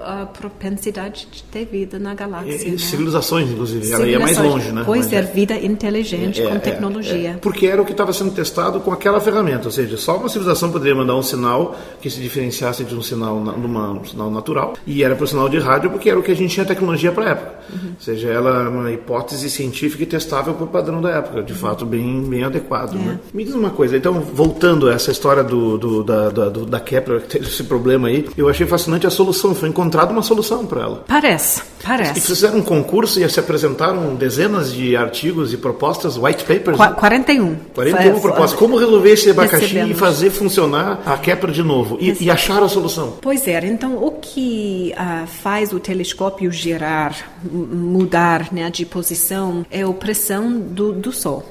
a 0.06 0.26
propensidade 0.26 1.28
de 1.32 1.44
ter 1.44 1.66
vida 1.66 1.98
na 2.00 2.14
galáxia. 2.14 2.68
E, 2.68 2.72
né? 2.72 2.78
civilizações, 2.78 3.50
inclusive. 3.50 3.92
Ela 3.92 4.08
ia 4.08 4.20
mais 4.20 4.36
Civilizações. 4.36 4.64
longe, 4.66 4.76
né? 4.76 4.84
Pois 4.86 5.06
Mas 5.06 5.14
é, 5.14 5.22
vida 5.22 5.56
inteligente 5.58 6.42
É, 6.42 6.48
com 6.48 6.56
é, 6.56 6.60
tecnologia. 6.60 7.30
é. 7.32 7.34
porque 7.34 7.66
era 7.68 7.82
o 7.82 7.86
que 7.86 7.92
estava 7.92 8.14
sendo 8.14 8.32
testado 8.32 8.80
com 8.80 8.92
aquela 8.92 9.20
ferramenta, 9.20 9.66
ou 9.66 9.72
seja, 9.72 9.98
só 9.98 10.18
uma 10.18 10.30
civilização 10.30 10.72
poderia 10.72 10.96
mandar 10.96 11.16
um 11.16 11.24
sinal 11.24 11.76
que 12.02 12.10
se 12.10 12.20
diferenciasse 12.22 12.84
de 12.84 12.96
um 12.96 13.02
sinal, 13.02 13.40
na- 13.44 13.54
numa, 13.54 13.92
um 13.92 14.06
sinal 14.06 14.30
natural, 14.30 14.74
e 14.86 15.04
era 15.04 15.16
para 15.16 15.24
o 15.24 15.28
sinal 15.28 15.50
de 15.50 15.58
rádio 15.60 15.90
porque 15.90 16.10
era 16.10 16.20
o 16.20 16.24
que 16.24 16.32
a 16.32 16.36
gente 16.36 16.54
tinha 16.54 16.66
tecnologia 16.66 17.12
para 17.12 17.26
a 17.26 17.30
época. 17.30 17.54
Uhum. 17.74 17.90
Ou 17.96 18.02
seja, 18.02 18.30
ela 18.30 18.62
era 18.62 18.70
uma 18.70 18.92
hipótese 18.92 19.50
científica 19.50 20.04
e 20.04 20.06
testável 20.06 20.54
para 20.54 20.64
o 20.66 20.68
padrão 20.68 21.02
da 21.02 21.10
época, 21.10 21.40
Uhum. 21.40 21.46
de 21.46 21.54
fato 21.54 21.86
bem, 21.86 22.22
bem 22.24 22.44
adequado. 22.44 22.94
É. 22.96 22.98
Né? 22.98 23.20
Me 23.34 23.44
diz 23.44 23.54
uma 23.56 23.70
coisa, 23.72 23.98
então, 23.98 24.20
voltando 24.22 24.88
a 24.90 24.94
essa 24.94 25.12
história 25.12 25.44
do, 25.44 25.78
do- 25.78 26.04
da, 26.04 26.30
da, 26.30 26.50
do- 26.50 26.66
da 26.66 26.80
Kepler, 26.80 27.22
que 27.22 27.28
teve 27.40 27.46
esse 27.48 27.64
problema 27.64 28.08
aí, 28.08 28.28
eu 28.38 28.48
achei 28.50 28.68
fascinante 28.68 29.08
a 29.08 29.10
solução, 29.10 29.56
foi 29.56 29.68
encontrada 29.96 30.12
uma 30.14 30.22
solução 30.24 30.66
para 30.66 30.82
ela. 30.82 31.04
Parece, 31.08 31.62
E 31.82 31.84
parece. 31.86 32.22
fizeram 32.22 32.58
um 32.58 32.62
concurso 32.62 33.20
e 33.22 33.30
se 33.30 33.40
apresentaram 33.40 34.14
dezenas 34.16 34.74
de 34.74 34.96
artigos 34.96 35.54
e 35.54 35.58
propostas, 35.58 36.18
white 36.18 36.44
papers. 36.44 36.78
Qua- 36.78 36.92
41. 36.94 37.56
41 37.74 38.12
Foi- 38.14 38.22
propostas. 38.22 38.60
Como 38.60 38.78
resolver 38.78 39.12
esse 39.12 39.30
abacaxi 39.30 39.56
e 39.66 39.68
Recebemos. 39.68 40.00
fazer 40.00 40.30
funcionar 40.30 41.02
a 41.06 41.18
Kepler 41.18 41.54
de 41.54 41.64
novo? 41.64 41.98
E, 42.00 42.16
e 42.26 42.30
acharam 42.30 42.66
a 42.66 42.70
solução. 42.70 43.14
Pois 43.22 43.48
é, 43.48 43.66
então 43.66 43.96
o 44.04 44.12
que 44.12 44.94
ah, 44.98 45.26
faz 45.28 45.72
o 45.72 45.80
telescópio 45.80 46.52
girar, 46.52 47.16
mudar 47.52 48.52
né, 48.52 48.70
de 48.70 48.86
posição 48.86 49.66
é 49.72 49.82
a 49.84 49.88
pressão 49.94 50.60
do, 50.60 50.92
do 50.92 51.12
Sol, 51.12 51.44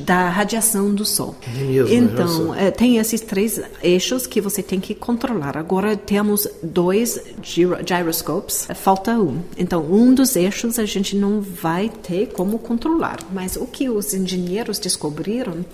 da 0.00 0.28
radiação 0.28 0.94
do 0.94 1.04
Sol. 1.04 1.34
É 1.46 1.60
mesmo, 1.60 1.92
então, 1.92 2.50
olha 2.50 2.60
eh, 2.60 2.70
tem 2.70 2.98
esses 2.98 3.20
três 3.20 3.60
eixos 3.82 4.26
que 4.26 4.40
você 4.40 4.62
tem 4.62 4.78
que 4.78 4.94
controlar. 4.94 5.56
Agora 5.56 5.96
temos 5.96 6.46
dois 6.62 7.20
gyro, 7.42 7.76
gyroscopes, 7.84 8.68
falta 8.74 9.18
um. 9.18 9.42
Então, 9.58 9.84
um 9.84 10.14
dos 10.14 10.36
eixos 10.36 10.78
a 10.78 10.84
gente 10.84 11.16
não 11.16 11.40
vai 11.40 11.88
ter 11.88 12.28
como 12.28 12.58
controlar. 12.58 13.18
Mas 13.32 13.56
o 13.56 13.66
que 13.66 13.88
os 13.88 14.14
engenheiros 14.14 14.78
descobriram 14.78 15.64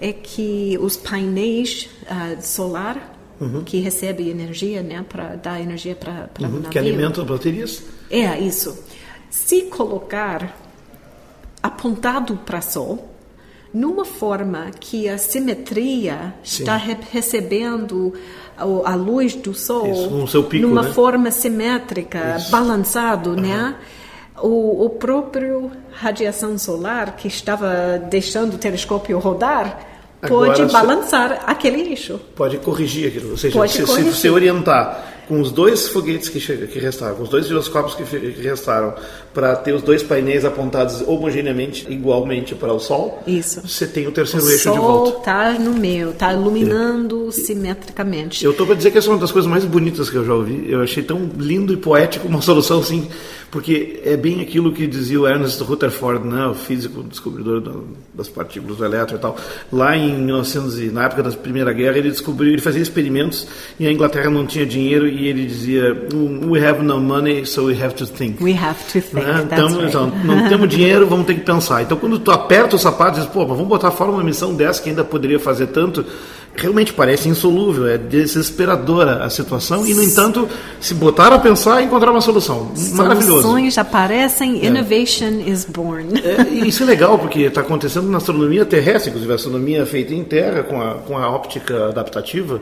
é 0.00 0.12
que 0.12 0.78
os 0.80 0.96
painéis 0.96 1.88
ah, 2.08 2.36
solar 2.40 3.12
que 3.66 3.78
recebe 3.78 4.28
energia, 4.30 4.82
né, 4.82 5.04
para 5.06 5.36
dar 5.36 5.60
energia 5.60 5.94
para 5.94 6.28
navio. 6.40 6.58
Uhum. 6.58 6.70
Que 6.70 6.78
alimenta 6.78 7.20
as 7.20 7.26
baterias. 7.26 7.82
É 8.10 8.38
isso. 8.38 8.78
Se 9.28 9.62
colocar 9.62 10.56
apontado 11.62 12.36
para 12.36 12.58
o 12.58 12.62
Sol, 12.62 13.13
numa 13.74 14.04
forma 14.04 14.70
que 14.78 15.08
a 15.08 15.18
simetria 15.18 16.32
Sim. 16.44 16.62
está 16.62 16.76
re- 16.76 16.96
recebendo 17.10 18.14
a, 18.56 18.62
a 18.62 18.94
luz 18.94 19.34
do 19.34 19.52
Sol 19.52 20.24
Isso, 20.24 20.42
pico, 20.44 20.66
numa 20.66 20.82
né? 20.82 20.92
forma 20.92 21.30
simétrica, 21.32 22.36
balançado, 22.50 23.34
né? 23.34 23.74
O, 24.40 24.84
o 24.86 24.90
próprio 24.90 25.70
radiação 25.92 26.56
solar 26.56 27.16
que 27.16 27.28
estava 27.28 27.98
deixando 28.10 28.54
o 28.54 28.58
telescópio 28.58 29.18
rodar 29.18 29.78
Agora 30.22 30.54
pode 30.54 30.72
balançar 30.72 31.42
aquele 31.46 31.82
eixo. 31.82 32.18
Pode 32.34 32.56
corrigir 32.58 33.08
aquilo. 33.08 33.32
Ou 33.32 33.36
seja, 33.36 33.58
Pode 33.58 33.72
se, 33.72 33.78
se 33.78 33.84
corrigir. 33.86 34.12
você 34.12 34.30
orientar 34.30 35.13
com 35.28 35.40
os 35.40 35.50
dois 35.50 35.88
foguetes 35.88 36.28
que, 36.28 36.38
che- 36.40 36.66
que 36.66 36.78
restaram, 36.78 37.14
com 37.16 37.22
os 37.22 37.28
dois 37.28 37.46
giroscópios 37.46 37.94
que, 37.94 38.04
que 38.04 38.42
restaram, 38.42 38.94
para 39.32 39.56
ter 39.56 39.72
os 39.74 39.82
dois 39.82 40.02
painéis 40.02 40.44
apontados 40.44 41.02
homogeneamente, 41.06 41.86
igualmente 41.90 42.54
para 42.54 42.72
o 42.72 42.78
Sol, 42.78 43.22
Isso. 43.26 43.60
você 43.66 43.86
tem 43.86 44.06
o 44.06 44.12
terceiro 44.12 44.44
O 44.46 44.48
eixo 44.50 44.70
de 44.70 44.76
Sol 44.76 44.78
volta. 44.78 45.18
está 45.18 45.52
no 45.58 45.72
meio, 45.74 46.10
está 46.10 46.32
iluminando 46.32 47.32
simetricamente. 47.32 48.44
Eu 48.44 48.50
estou 48.52 48.66
para 48.66 48.76
dizer 48.76 48.90
que 48.90 48.98
essa 48.98 49.08
é 49.08 49.12
uma 49.12 49.18
das 49.18 49.32
coisas 49.32 49.50
mais 49.50 49.64
bonitas 49.64 50.10
que 50.10 50.16
eu 50.16 50.24
já 50.24 50.34
ouvi. 50.34 50.66
Eu 50.70 50.82
achei 50.82 51.02
tão 51.02 51.30
lindo 51.38 51.72
e 51.72 51.76
poético 51.76 52.28
uma 52.28 52.40
solução 52.42 52.80
assim, 52.80 53.08
porque 53.50 54.00
é 54.04 54.16
bem 54.16 54.40
aquilo 54.40 54.72
que 54.72 54.86
dizia 54.86 55.20
o 55.20 55.26
Ernest 55.26 55.62
Rutherford, 55.62 56.26
né, 56.26 56.46
o 56.46 56.54
físico 56.54 57.02
descobridor 57.02 57.60
do- 57.60 57.88
das 58.12 58.28
partículas 58.28 58.76
do 58.78 58.84
elétron 58.84 59.16
e 59.16 59.20
tal. 59.20 59.36
Lá 59.72 59.96
em 59.96 60.16
1900, 60.22 60.78
e- 60.80 60.90
na 60.90 61.04
época 61.06 61.22
da 61.22 61.30
Primeira 61.30 61.72
Guerra, 61.72 61.98
ele 61.98 62.10
descobriu, 62.10 62.52
ele 62.52 62.60
fazia 62.60 62.82
experimentos 62.82 63.46
e 63.78 63.86
a 63.86 63.92
Inglaterra 63.92 64.30
não 64.30 64.46
tinha 64.46 64.66
dinheiro 64.66 65.06
e 65.14 65.28
ele 65.28 65.46
dizia: 65.46 65.96
"We 66.46 66.66
have 66.66 66.82
no 66.82 67.00
money, 67.00 67.46
so 67.46 67.64
we 67.64 67.82
have 67.82 67.94
to 67.94 68.06
think." 68.06 68.42
We 68.42 68.52
have 68.52 68.78
to 68.92 69.00
think. 69.00 69.24
Né? 69.24 69.42
Então, 69.44 69.68
right. 69.68 69.86
então, 69.86 70.12
não 70.24 70.48
temos 70.48 70.68
dinheiro, 70.68 71.06
vamos 71.06 71.26
ter 71.26 71.34
que 71.34 71.40
pensar. 71.40 71.82
Então, 71.82 71.96
quando 71.96 72.18
tu 72.18 72.30
aperta 72.30 72.76
o 72.76 72.78
sapato 72.78 73.20
diz, 73.20 73.28
pô, 73.28 73.40
mas 73.40 73.56
vamos 73.56 73.68
botar 73.68 73.90
fora 73.90 74.10
uma 74.10 74.22
missão 74.24 74.54
dessa 74.54 74.82
que 74.82 74.88
ainda 74.88 75.04
poderia 75.04 75.38
fazer 75.38 75.68
tanto, 75.68 76.04
realmente 76.56 76.92
parece 76.92 77.28
insolúvel, 77.28 77.86
é 77.86 77.98
desesperadora 77.98 79.24
a 79.24 79.30
situação. 79.30 79.86
E, 79.86 79.94
no 79.94 80.02
entanto, 80.02 80.48
se 80.80 80.94
botar 80.94 81.32
a 81.32 81.38
pensar, 81.38 81.82
encontrar 81.82 82.10
uma 82.10 82.20
solução. 82.20 82.72
Maravilhoso. 82.92 83.42
Soluções 83.42 83.78
aparecem, 83.78 84.64
innovation 84.64 85.42
is 85.46 85.64
born. 85.64 86.08
É, 86.22 86.42
isso 86.66 86.82
é 86.82 86.86
legal, 86.86 87.18
porque 87.18 87.40
está 87.42 87.60
acontecendo 87.60 88.08
na 88.08 88.18
astronomia 88.18 88.64
terrestre, 88.64 89.10
inclusive 89.10 89.32
a 89.32 89.36
astronomia 89.36 89.86
feita 89.86 90.14
em 90.14 90.24
terra, 90.24 90.62
com 90.62 90.80
a, 90.80 90.94
com 90.94 91.18
a 91.18 91.28
óptica 91.28 91.88
adaptativa. 91.88 92.60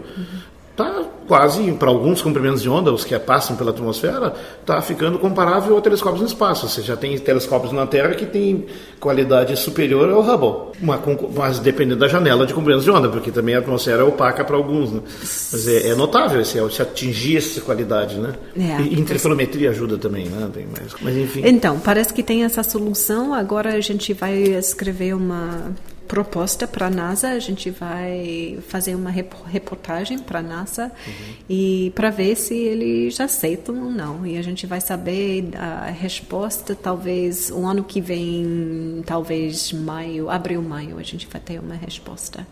Está 0.70 1.02
quase, 1.26 1.72
para 1.72 1.88
alguns 1.88 2.20
comprimentos 2.20 2.62
de 2.62 2.68
onda, 2.68 2.92
os 2.92 3.04
que 3.04 3.18
passam 3.18 3.56
pela 3.56 3.70
atmosfera, 3.70 4.34
está 4.60 4.80
ficando 4.82 5.18
comparável 5.18 5.76
a 5.76 5.80
telescópios 5.80 6.20
no 6.20 6.26
espaço. 6.26 6.68
Você 6.68 6.82
já 6.82 6.96
tem 6.96 7.16
telescópios 7.18 7.72
na 7.72 7.86
Terra 7.86 8.14
que 8.14 8.26
tem 8.26 8.66
qualidade 9.00 9.56
superior 9.56 10.10
ao 10.10 10.22
Hubble, 10.22 10.72
Uma 10.80 11.00
mas 11.34 11.58
dependendo 11.58 12.00
da 12.00 12.08
janela 12.08 12.46
de 12.46 12.54
comprimentos 12.54 12.84
de 12.84 12.90
onda, 12.90 13.08
porque 13.08 13.30
também 13.30 13.54
a 13.54 13.58
atmosfera 13.58 14.02
é 14.02 14.04
opaca 14.04 14.44
para 14.44 14.56
alguns. 14.56 14.92
Né? 14.92 15.00
Mas 15.20 15.68
é, 15.68 15.88
é 15.88 15.94
notável 15.94 16.40
esse, 16.40 16.58
se 16.70 16.82
atingir 16.82 17.36
essa 17.38 17.60
qualidade. 17.60 18.16
Né? 18.16 18.34
É. 18.56 18.82
E 18.82 19.00
interferometria 19.00 19.70
ajuda 19.70 19.98
também, 19.98 20.26
né? 20.26 20.48
Tem 20.52 20.66
mais, 20.66 20.94
mas 21.00 21.16
enfim. 21.16 21.42
Então, 21.44 21.78
parece 21.78 22.12
que 22.12 22.22
tem 22.22 22.44
essa 22.44 22.62
solução. 22.62 23.34
Agora 23.34 23.74
a 23.74 23.80
gente 23.80 24.12
vai 24.12 24.36
escrever 24.36 25.14
uma 25.14 25.72
proposta 26.12 26.68
para 26.68 26.88
a 26.88 26.90
NASA, 26.90 27.30
a 27.30 27.38
gente 27.38 27.70
vai 27.70 28.58
fazer 28.68 28.94
uma 28.94 29.08
rep- 29.08 29.32
reportagem 29.46 30.18
para 30.18 30.40
a 30.40 30.42
NASA 30.42 30.92
e 31.48 31.90
para 31.94 32.10
ver 32.10 32.36
se 32.36 32.54
eles 32.54 33.18
aceitam 33.18 33.82
ou 33.82 33.90
não. 33.90 34.26
E 34.26 34.36
a 34.36 34.42
gente 34.42 34.66
vai 34.66 34.78
saber 34.78 35.48
a 35.56 35.86
resposta 35.86 36.74
talvez 36.74 37.50
o 37.50 37.64
ano 37.64 37.82
que 37.82 37.98
vem, 37.98 39.02
talvez 39.06 39.72
maio, 39.72 40.28
abril, 40.28 40.60
maio, 40.60 40.98
a 40.98 41.02
gente 41.02 41.26
vai 41.26 41.40
ter 41.40 41.58
uma 41.58 41.76
resposta. 41.76 42.46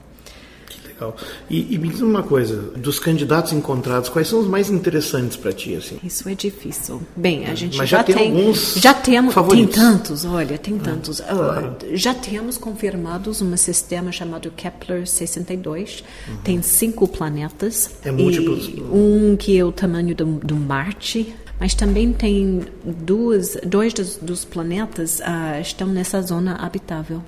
Legal. 1.01 1.17
E, 1.49 1.75
e 1.75 1.79
me 1.79 1.89
diz 1.89 2.01
uma 2.01 2.23
coisa, 2.23 2.57
dos 2.77 2.99
candidatos 2.99 3.53
encontrados, 3.53 4.11
quais 4.11 4.29
são 4.29 4.39
os 4.41 4.47
mais 4.47 4.71
interessantes 4.71 5.37
para 5.37 5.53
ti, 5.53 5.75
assim? 5.75 5.99
Isso 6.05 6.29
é 6.29 6.35
difícil. 6.35 7.01
Bem, 7.17 7.47
a 7.47 7.55
gente 7.55 7.77
Mas 7.77 7.89
já 7.89 8.05
tem 8.05 8.15
tem 8.15 8.27
alguns 8.27 8.75
já 8.75 8.93
temos 8.93 9.35
tem 9.49 9.67
tantos, 9.67 10.25
olha, 10.25 10.59
tem 10.59 10.79
tantos. 10.79 11.21
Ah, 11.23 11.35
claro. 11.35 11.77
já 11.93 12.13
temos 12.13 12.59
confirmados 12.59 13.41
um 13.41 13.57
sistema 13.57 14.13
chamado 14.13 14.51
Kepler 14.51 15.07
62. 15.07 16.05
Tem 16.45 16.61
cinco 16.61 17.09
planetas. 17.09 17.91
É 18.05 18.11
múltiplos. 18.11 18.71
Um 18.93 19.37
que 19.37 19.59
é 19.59 19.65
o 19.65 19.73
tamanho 19.73 20.15
do, 20.15 20.25
do 20.25 20.57
Marte. 20.57 21.35
Mas 21.59 21.75
também 21.75 22.11
tem 22.11 22.63
duas, 22.83 23.55
dois 23.67 23.93
dos, 23.93 24.17
dos 24.17 24.47
planetas 24.47 25.21
ah, 25.21 25.61
estão 25.61 25.89
nessa 25.89 26.23
zona 26.23 26.57
habitável. 26.57 27.23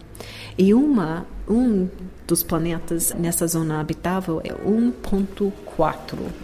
E 0.58 0.72
uma, 0.74 1.26
um 1.48 1.88
dos 2.26 2.42
planetas 2.42 3.12
nessa 3.18 3.46
zona 3.46 3.80
habitável 3.80 4.40
é 4.44 4.52
1.4, 4.52 5.52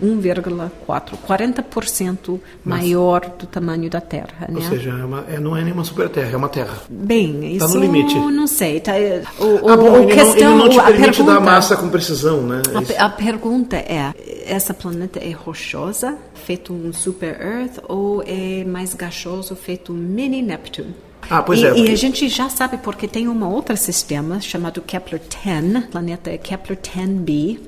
1,4, 0.03 1.13
40% 1.27 2.41
maior 2.65 3.21
do 3.39 3.47
tamanho 3.47 3.89
da 3.89 4.01
Terra, 4.01 4.47
Ou 4.49 4.55
né? 4.57 4.69
seja, 4.69 4.91
é 4.91 5.05
uma- 5.05 5.25
é- 5.29 5.39
não 5.41 5.57
é 5.57 5.63
nenhuma 5.63 5.85
super 5.85 6.09
terra, 6.09 6.31
é 6.33 6.37
uma 6.37 6.49
terra. 6.49 6.75
Bem, 6.91 7.57
isso 7.57 7.67
Tá 7.67 7.75
no 7.75 7.81
limite. 7.81 8.15
não 8.19 8.47
sei. 8.47 8.81
Tá, 8.81 8.93
o, 9.39 9.45
o, 9.67 9.69
Ah, 9.71 9.77
bom, 9.77 9.91
o 9.93 9.97
ele, 10.03 10.15
questão, 10.15 10.57
não, 10.57 10.67
ele 10.67 10.69
não 10.69 10.69
te 10.69 10.79
a 10.81 10.85
permite 10.85 11.05
pergunta, 11.17 11.33
dar 11.35 11.41
massa 11.41 11.77
com 11.77 11.89
precisão, 11.89 12.43
né? 12.43 12.63
a, 12.99 13.05
a 13.05 13.09
pergunta 13.11 13.77
é, 13.77 14.13
essa 14.47 14.75
planeta 14.75 15.19
é 15.19 15.31
rochosa, 15.31 16.17
feito 16.35 16.73
um 16.73 16.93
super 16.93 17.41
Earth, 17.41 17.79
ou 17.89 18.23
é 18.27 18.65
mais 18.65 18.95
gasoso, 18.95 19.55
feito 19.55 19.93
um 19.93 19.97
mini 19.97 20.43
Neptune. 20.43 20.95
Ah, 21.31 21.43
pois 21.43 21.61
e, 21.61 21.67
é. 21.67 21.71
E 21.71 21.75
porque- 21.75 21.91
a 21.91 21.97
gente 21.97 22.29
já 22.29 22.49
sabe 22.49 22.79
porque 22.79 23.07
tem 23.09 23.29
um 23.29 23.45
outro 23.45 23.77
sistema 23.77 24.41
chamado 24.41 24.81
Kepler-10, 24.83 25.85
o 25.85 25.89
planeta 25.89 26.31
é 26.31 26.39
Kepler-10b. 26.39 27.59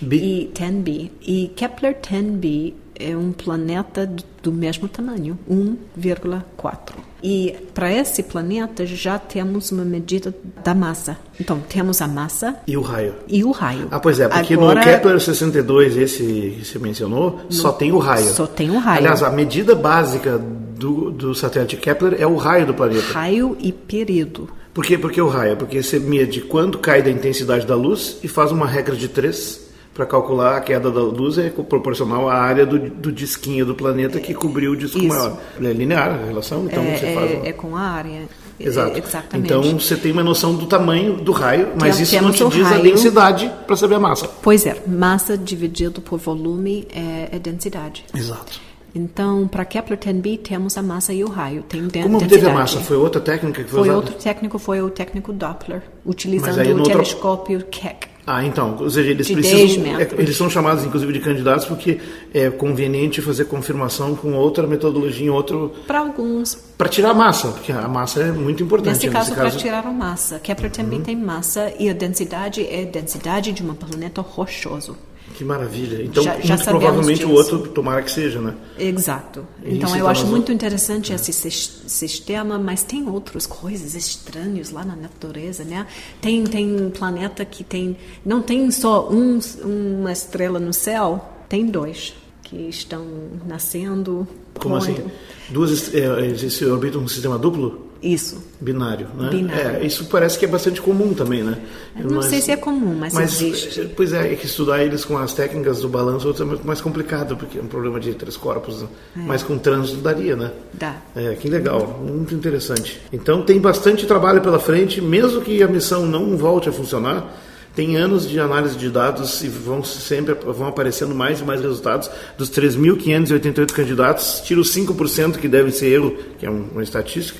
B. 0.00 0.16
E 0.16 0.50
10b. 0.52 1.10
E 1.22 1.52
Kepler-10b 1.56 2.74
é 2.98 3.16
um 3.16 3.32
planeta 3.32 4.10
do, 4.42 4.52
mesmo 4.52 4.88
tamanho, 4.88 5.38
1,4. 5.48 6.94
E 7.22 7.54
para 7.72 7.92
esse 7.92 8.22
planeta 8.24 8.84
já 8.84 9.16
temos 9.18 9.70
uma 9.70 9.84
medida 9.84 10.34
da 10.64 10.74
massa. 10.74 11.16
Então, 11.40 11.60
temos 11.68 12.00
a 12.02 12.08
massa 12.08 12.56
E 12.66 12.76
o 12.76 12.80
raio? 12.80 13.14
e 13.28 13.44
o 13.44 13.52
raio. 13.52 13.86
Ah, 13.92 14.00
pois 14.00 14.18
é, 14.18 14.26
porque 14.28 14.54
Agora, 14.54 14.80
no 14.80 14.84
Kepler 14.84 15.20
62, 15.20 15.96
esse 15.96 16.56
que 16.58 16.64
você 16.64 16.78
mencionou, 16.80 17.40
só 17.48 17.70
tem 17.72 17.92
o 17.92 17.98
raio. 17.98 18.26
só 18.26 18.46
tem 18.46 18.70
o 18.70 18.78
raio. 18.78 18.98
Aliás, 18.98 19.22
a 19.22 19.30
medida 19.30 19.74
básica 19.76 20.40
do, 20.82 21.10
do 21.12 21.34
satélite 21.34 21.76
Kepler 21.76 22.16
é 22.18 22.26
o 22.26 22.34
raio 22.36 22.66
do 22.66 22.74
planeta. 22.74 23.12
raio 23.12 23.56
e 23.60 23.70
período. 23.72 24.48
Por 24.74 24.84
quê? 24.84 24.98
Porque 24.98 25.20
o 25.20 25.28
raio? 25.28 25.56
Porque 25.56 25.82
você 25.82 25.98
mede 25.98 26.40
quando 26.40 26.78
cai 26.78 27.00
da 27.02 27.10
intensidade 27.10 27.64
da 27.66 27.76
luz 27.76 28.18
e 28.22 28.28
faz 28.28 28.50
uma 28.50 28.66
regra 28.66 28.96
de 28.96 29.06
três 29.06 29.70
para 29.94 30.06
calcular 30.06 30.56
a 30.56 30.60
queda 30.60 30.90
da 30.90 31.00
luz 31.02 31.36
é 31.36 31.50
proporcional 31.50 32.28
à 32.28 32.34
área 32.34 32.64
do, 32.64 32.78
do 32.78 33.12
disquinho 33.12 33.66
do 33.66 33.74
planeta 33.74 34.18
que 34.18 34.32
cobriu 34.32 34.72
o 34.72 34.76
disco 34.76 34.96
Isso. 34.98 35.08
maior. 35.08 35.38
É 35.60 35.72
linear 35.72 36.08
a 36.14 36.24
relação, 36.24 36.64
então 36.64 36.82
é, 36.82 36.96
você 36.96 37.06
é- 37.06 37.14
faz... 37.14 37.30
uma- 37.32 37.46
é 37.46 37.52
com 37.52 37.76
a 37.76 37.80
área. 37.82 38.22
É, 38.58 38.66
Exato. 38.66 38.98
exatamente. 38.98 39.44
Então 39.52 39.62
você 39.78 39.96
tem 39.96 40.10
uma 40.12 40.22
noção 40.24 40.54
do 40.54 40.66
tamanho 40.66 41.16
do 41.16 41.32
raio, 41.32 41.68
mas 41.78 42.00
isso 42.00 42.20
não 42.22 42.30
te 42.32 42.42
diz 42.48 42.64
a 42.66 42.70
raio. 42.70 42.82
densidade 42.82 43.52
para 43.66 43.76
saber 43.76 43.96
a 43.96 44.00
massa. 44.00 44.26
Pois 44.42 44.64
é, 44.64 44.76
massa 44.86 45.36
dividido 45.36 46.00
por 46.00 46.18
volume 46.18 46.86
é, 46.94 47.28
é 47.36 47.38
densidade. 47.38 48.04
Exato. 48.14 48.58
Então, 48.94 49.48
para 49.48 49.64
Kepler 49.64 49.98
10b, 49.98 50.40
temos 50.40 50.76
a 50.76 50.82
massa 50.82 51.12
e 51.12 51.24
o 51.24 51.28
raio. 51.28 51.62
Tem 51.62 51.88
Como 52.02 52.18
obteve 52.18 52.46
a 52.46 52.52
massa? 52.52 52.80
Foi 52.80 52.96
outra 52.96 53.20
técnica 53.20 53.62
que 53.62 53.70
foi, 53.70 53.80
Foi 53.80 53.88
usada? 53.88 53.96
outro 53.96 54.14
técnico, 54.14 54.58
foi 54.58 54.82
o 54.82 54.90
técnico 54.90 55.32
Doppler, 55.32 55.82
utilizando 56.04 56.80
o 56.80 56.82
telescópio 56.82 57.64
Keck. 57.70 58.12
Ah, 58.24 58.44
então, 58.44 58.76
ou 58.78 58.88
seja, 58.88 59.10
eles 59.10 59.26
De 59.26 59.34
precisam, 59.34 59.82
10 59.82 60.12
é, 60.12 60.14
eles 60.16 60.36
são 60.36 60.48
chamados 60.48 60.84
inclusive 60.84 61.12
de 61.12 61.18
candidatos 61.18 61.64
porque 61.64 61.98
é 62.32 62.50
conveniente 62.50 63.20
fazer 63.20 63.46
confirmação 63.46 64.14
com 64.14 64.34
outra 64.34 64.64
metodologia, 64.64 65.26
em 65.26 65.30
outro 65.30 65.72
Para 65.88 65.98
alguns, 65.98 66.54
para 66.78 66.88
tirar 66.88 67.10
a 67.10 67.14
massa, 67.14 67.48
porque 67.48 67.72
a 67.72 67.88
massa 67.88 68.20
é 68.20 68.30
muito 68.30 68.62
importante 68.62 68.94
nesse 68.94 69.10
caso, 69.10 69.34
para 69.34 69.50
tirar 69.50 69.84
a 69.84 69.90
massa. 69.90 70.38
Kepler 70.38 70.70
também 70.70 71.00
tem 71.00 71.16
massa 71.16 71.72
e 71.80 71.90
a 71.90 71.92
densidade 71.92 72.64
é 72.64 72.84
densidade 72.84 73.50
de 73.50 73.62
um 73.64 73.74
planeta 73.74 74.20
rochoso. 74.20 74.96
Que 75.36 75.44
maravilha. 75.44 76.02
Então, 76.04 76.22
Já- 76.22 76.38
já 76.40 76.54
muito 76.56 76.64
provavelmente 76.68 77.24
o 77.24 77.28
disso. 77.28 77.54
outro 77.54 77.70
tomara 77.70 78.02
que 78.02 78.10
seja, 78.10 78.40
né? 78.40 78.54
Exato. 78.78 79.46
Então 79.64 79.90
eu 79.90 79.96
então, 79.96 80.08
acho 80.08 80.26
muito 80.26 80.52
interessante 80.52 81.12
esse 81.12 81.32
sis- 81.32 81.82
sistema, 81.86 82.58
mas 82.58 82.82
tem 82.82 83.08
outras 83.08 83.46
coisas 83.46 83.94
estranhas 83.94 84.70
lá 84.70 84.84
na 84.84 84.94
natureza, 84.94 85.64
né? 85.64 85.86
Tem 86.20 86.44
tem 86.44 86.90
planeta 86.90 87.44
que 87.44 87.64
tem 87.64 87.96
não 88.24 88.42
tem 88.42 88.70
só 88.70 89.08
um, 89.10 89.38
uma 89.64 90.12
estrela 90.12 90.58
no 90.60 90.72
céu, 90.72 91.24
tem 91.48 91.66
dois 91.66 92.14
que 92.42 92.56
estão 92.68 93.04
nascendo. 93.46 94.26
Como 94.58 94.76
assim? 94.76 94.92
voando. 94.92 95.10
Duas 95.48 95.70
est- 95.70 95.94
é, 95.94 96.26
eles 96.26 96.52
se 96.52 96.64
orbitam 96.66 97.00
um 97.00 97.08
sistema 97.08 97.38
duplo? 97.38 97.90
Isso. 98.02 98.42
Binário, 98.60 99.06
né? 99.16 99.30
Binário. 99.30 99.76
É, 99.82 99.86
isso 99.86 100.06
parece 100.06 100.38
que 100.38 100.44
é 100.44 100.48
bastante 100.48 100.80
comum 100.80 101.14
também, 101.14 101.42
né? 101.42 101.56
Eu 101.98 102.10
não 102.10 102.20
sei 102.22 102.40
se 102.40 102.50
é 102.50 102.56
comum, 102.56 102.96
mas 102.98 103.16
existe. 103.16 103.88
Pois 103.96 104.12
é, 104.12 104.32
é 104.32 104.34
que 104.36 104.46
estudar 104.46 104.82
eles 104.82 105.04
com 105.04 105.16
as 105.16 105.32
técnicas 105.32 105.80
do 105.80 105.88
balanço 105.88 106.34
é 106.40 106.44
muito 106.44 106.66
mais 106.66 106.80
complicado, 106.80 107.36
porque 107.36 107.58
é 107.58 107.62
um 107.62 107.66
problema 107.66 108.00
de 108.00 108.12
três 108.14 108.36
corpos, 108.36 108.82
né? 108.82 108.88
mas 109.14 109.42
com 109.42 109.56
trânsito 109.56 109.98
daria, 110.00 110.34
né? 110.34 110.50
Dá. 110.74 110.96
É, 111.14 111.34
que 111.34 111.48
legal, 111.48 112.00
muito 112.04 112.34
interessante. 112.34 113.00
Então 113.12 113.42
tem 113.42 113.60
bastante 113.60 114.04
trabalho 114.06 114.40
pela 114.40 114.58
frente, 114.58 115.00
mesmo 115.00 115.40
que 115.40 115.62
a 115.62 115.68
missão 115.68 116.04
não 116.04 116.36
volte 116.36 116.68
a 116.68 116.72
funcionar, 116.72 117.38
tem 117.74 117.96
anos 117.96 118.28
de 118.28 118.38
análise 118.38 118.76
de 118.76 118.90
dados 118.90 119.42
e 119.42 119.48
vão 119.48 119.82
sempre 119.82 120.34
vão 120.34 120.66
aparecendo 120.68 121.14
mais 121.14 121.40
e 121.40 121.44
mais 121.44 121.60
resultados. 121.62 122.10
Dos 122.36 122.50
3.588 122.50 123.72
candidatos, 123.72 124.40
tira 124.44 124.60
os 124.60 124.70
5% 124.74 125.38
que 125.38 125.48
devem 125.48 125.72
ser 125.72 125.86
erro, 125.86 126.16
que 126.38 126.44
é 126.44 126.50
um- 126.50 126.66
uma 126.72 126.82
estatística, 126.82 127.38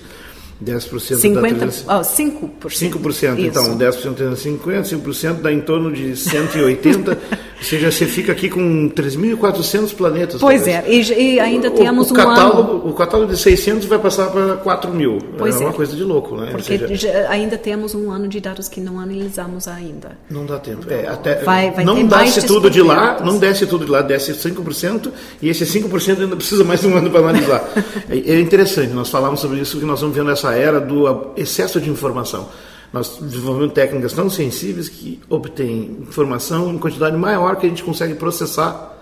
10% 0.62 1.11
da 1.11 1.16
50, 1.16 1.55
300 1.57 1.85
oh, 1.87 2.01
5%. 2.01 2.51
5%, 2.68 3.38
Isso. 3.38 3.40
então 3.40 3.79
10% 3.79 4.33
é 4.33 4.37
50, 4.37 4.83
5% 4.96 5.40
dá 5.40 5.53
em 5.53 5.61
torno 5.61 5.92
de 5.92 6.16
180, 6.16 7.12
ou 7.59 7.62
seja, 7.62 7.90
você 7.90 8.07
fica 8.07 8.33
aqui 8.33 8.48
com 8.48 8.90
3.400 8.90 9.94
planetas. 9.94 10.40
Pois 10.40 10.62
talvez. 10.64 11.11
é, 11.11 11.18
e, 11.18 11.35
e 11.35 11.40
ainda 11.40 11.68
O- 11.68 11.72
temos 11.72 12.11
o 12.11 12.12
um 12.12 12.16
catálogo, 12.16 12.70
ano. 12.72 12.88
O 12.88 12.92
catálogo 12.94 13.33
de 13.33 13.38
600 13.38 13.87
vai 13.87 13.98
passar 13.98 14.29
para 14.31 14.57
4 14.57 14.92
mil. 14.92 15.18
Pois 15.37 15.57
é 15.57 15.59
uma 15.61 15.70
é. 15.70 15.72
coisa 15.72 15.96
de 15.96 16.05
louco, 16.05 16.37
né? 16.37 16.48
Porque 16.51 16.79
seja, 16.79 17.27
ainda 17.29 17.59
temos 17.59 17.94
um 17.94 18.11
ano 18.11 18.29
de 18.29 18.40
dados 18.40 18.68
que 18.68 18.81
não 18.81 18.98
analisamos 19.01 19.68
ainda. 19.68 20.18
não 20.31 20.46
dá 20.46 20.59
tempo. 20.59 20.87
É, 20.90 21.07
até, 21.09 21.37
Vai- 21.42 21.70
vai 21.70 21.85
não 21.85 22.07
desce 22.07 22.46
tudo 22.46 22.70
de 22.70 22.83
lá, 22.83 23.18
não 23.25 23.38
desce 23.38 23.66
tudo 23.66 23.85
de 23.85 23.90
lá, 23.90 24.03
desce 24.03 24.33
5%, 24.33 25.11
e 25.40 25.48
esse 25.48 25.64
5% 25.64 26.20
ainda 26.20 26.37
precisa 26.37 26.64
mais 26.64 26.81
de 26.81 26.87
um 26.87 26.96
ano 26.96 27.11
para 27.11 27.20
analisar. 27.20 27.68
é, 28.09 28.33
é 28.33 28.40
interessante, 28.40 28.92
nós 28.92 29.09
falamos 29.09 29.40
sobre 29.40 29.61
isso, 29.61 29.79
que 29.79 29.85
nós 29.85 29.98
estamos 29.98 30.16
vendo 30.16 30.31
essa 30.31 30.51
era 30.54 30.80
do 30.80 31.32
excesso 31.36 31.80
de 31.80 31.90
informação. 31.90 32.48
Nós 32.92 33.18
desenvolvemos 33.20 33.72
técnicas 33.72 34.12
tão 34.12 34.28
sensíveis 34.28 34.88
que 34.88 35.20
obtêm 35.28 35.98
informação 36.02 36.72
em 36.72 36.78
quantidade 36.78 37.16
maior 37.16 37.56
que 37.56 37.66
a 37.66 37.68
gente 37.68 37.82
consegue 37.82 38.14
processar 38.14 38.92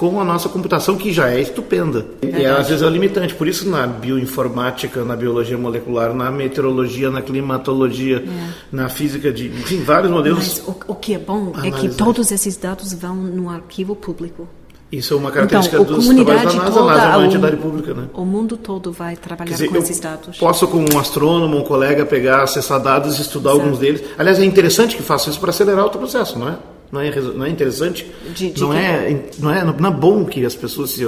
com 0.00 0.18
a 0.18 0.24
nossa 0.24 0.48
computação, 0.48 0.96
que 0.96 1.12
já 1.12 1.28
é 1.28 1.40
estupenda. 1.42 2.06
E 2.22 2.46
às 2.46 2.68
vezes 2.68 2.82
é 2.82 2.88
limitante. 2.88 3.34
Por 3.34 3.46
isso, 3.46 3.68
na 3.68 3.86
bioinformática, 3.86 5.04
na 5.04 5.14
biologia 5.14 5.58
molecular, 5.58 6.14
na 6.14 6.30
meteorologia, 6.30 7.10
na 7.10 7.20
climatologia, 7.20 8.24
na 8.72 8.88
física 8.88 9.30
de. 9.30 9.48
Enfim, 9.48 9.82
vários 9.84 10.10
modelos. 10.10 10.38
Mas 10.38 10.66
o, 10.66 10.92
o 10.92 10.94
que 10.94 11.12
é 11.12 11.18
bom 11.18 11.52
é 11.58 11.60
que 11.62 11.68
Analisar. 11.68 11.96
todos 12.02 12.32
esses 12.32 12.56
dados 12.56 12.94
vão 12.94 13.14
no 13.14 13.50
arquivo 13.50 13.94
público. 13.94 14.48
Isso 14.92 15.14
é 15.14 15.16
uma 15.16 15.28
Então, 15.30 15.34
característica 15.46 15.76
a 15.76 15.84
dos 15.84 16.04
trabalhos 16.08 16.42
da 16.42 16.52
NASA. 16.64 16.70
toda, 16.80 16.80
a 16.92 16.94
NASA 16.96 17.04
é 17.04 17.08
uma 17.10 17.18
o- 17.18 17.24
entidade 17.24 17.56
pública, 17.58 17.94
né? 17.94 18.04
O 18.12 18.24
mundo 18.24 18.56
todo 18.56 18.90
vai 18.90 19.14
trabalhar 19.16 19.52
dizer, 19.52 19.68
com 19.68 19.76
esses 19.76 20.00
dados. 20.00 20.36
posso, 20.36 20.66
como 20.66 20.84
um 20.92 20.98
astrônomo, 20.98 21.56
um 21.58 21.62
colega, 21.62 22.04
pegar, 22.04 22.42
acessar 22.42 22.80
dados 22.82 23.18
e 23.18 23.22
estudar 23.22 23.50
Certo. 23.50 23.62
alguns 23.62 23.78
deles. 23.78 24.02
Aliás, 24.18 24.40
é 24.40 24.44
interessante 24.44 24.96
que 24.96 25.02
faça 25.02 25.30
isso 25.30 25.38
para 25.38 25.50
acelerar 25.50 25.86
o 25.86 25.90
processo, 25.90 26.36
não 26.38 26.48
é? 26.48 26.56
Não 26.92 27.00
é, 27.00 27.10
não 27.20 27.44
é 27.44 27.48
interessante? 27.50 28.04
De- 28.34 28.50
de 28.50 28.60
não, 28.60 28.70
que- 28.70 28.76
é, 28.76 29.22
não, 29.38 29.50
é, 29.52 29.64
não 29.64 29.88
é 29.88 29.92
bom 29.92 30.24
que 30.24 30.44
as 30.44 30.56
pessoas 30.56 30.90
se 30.90 31.04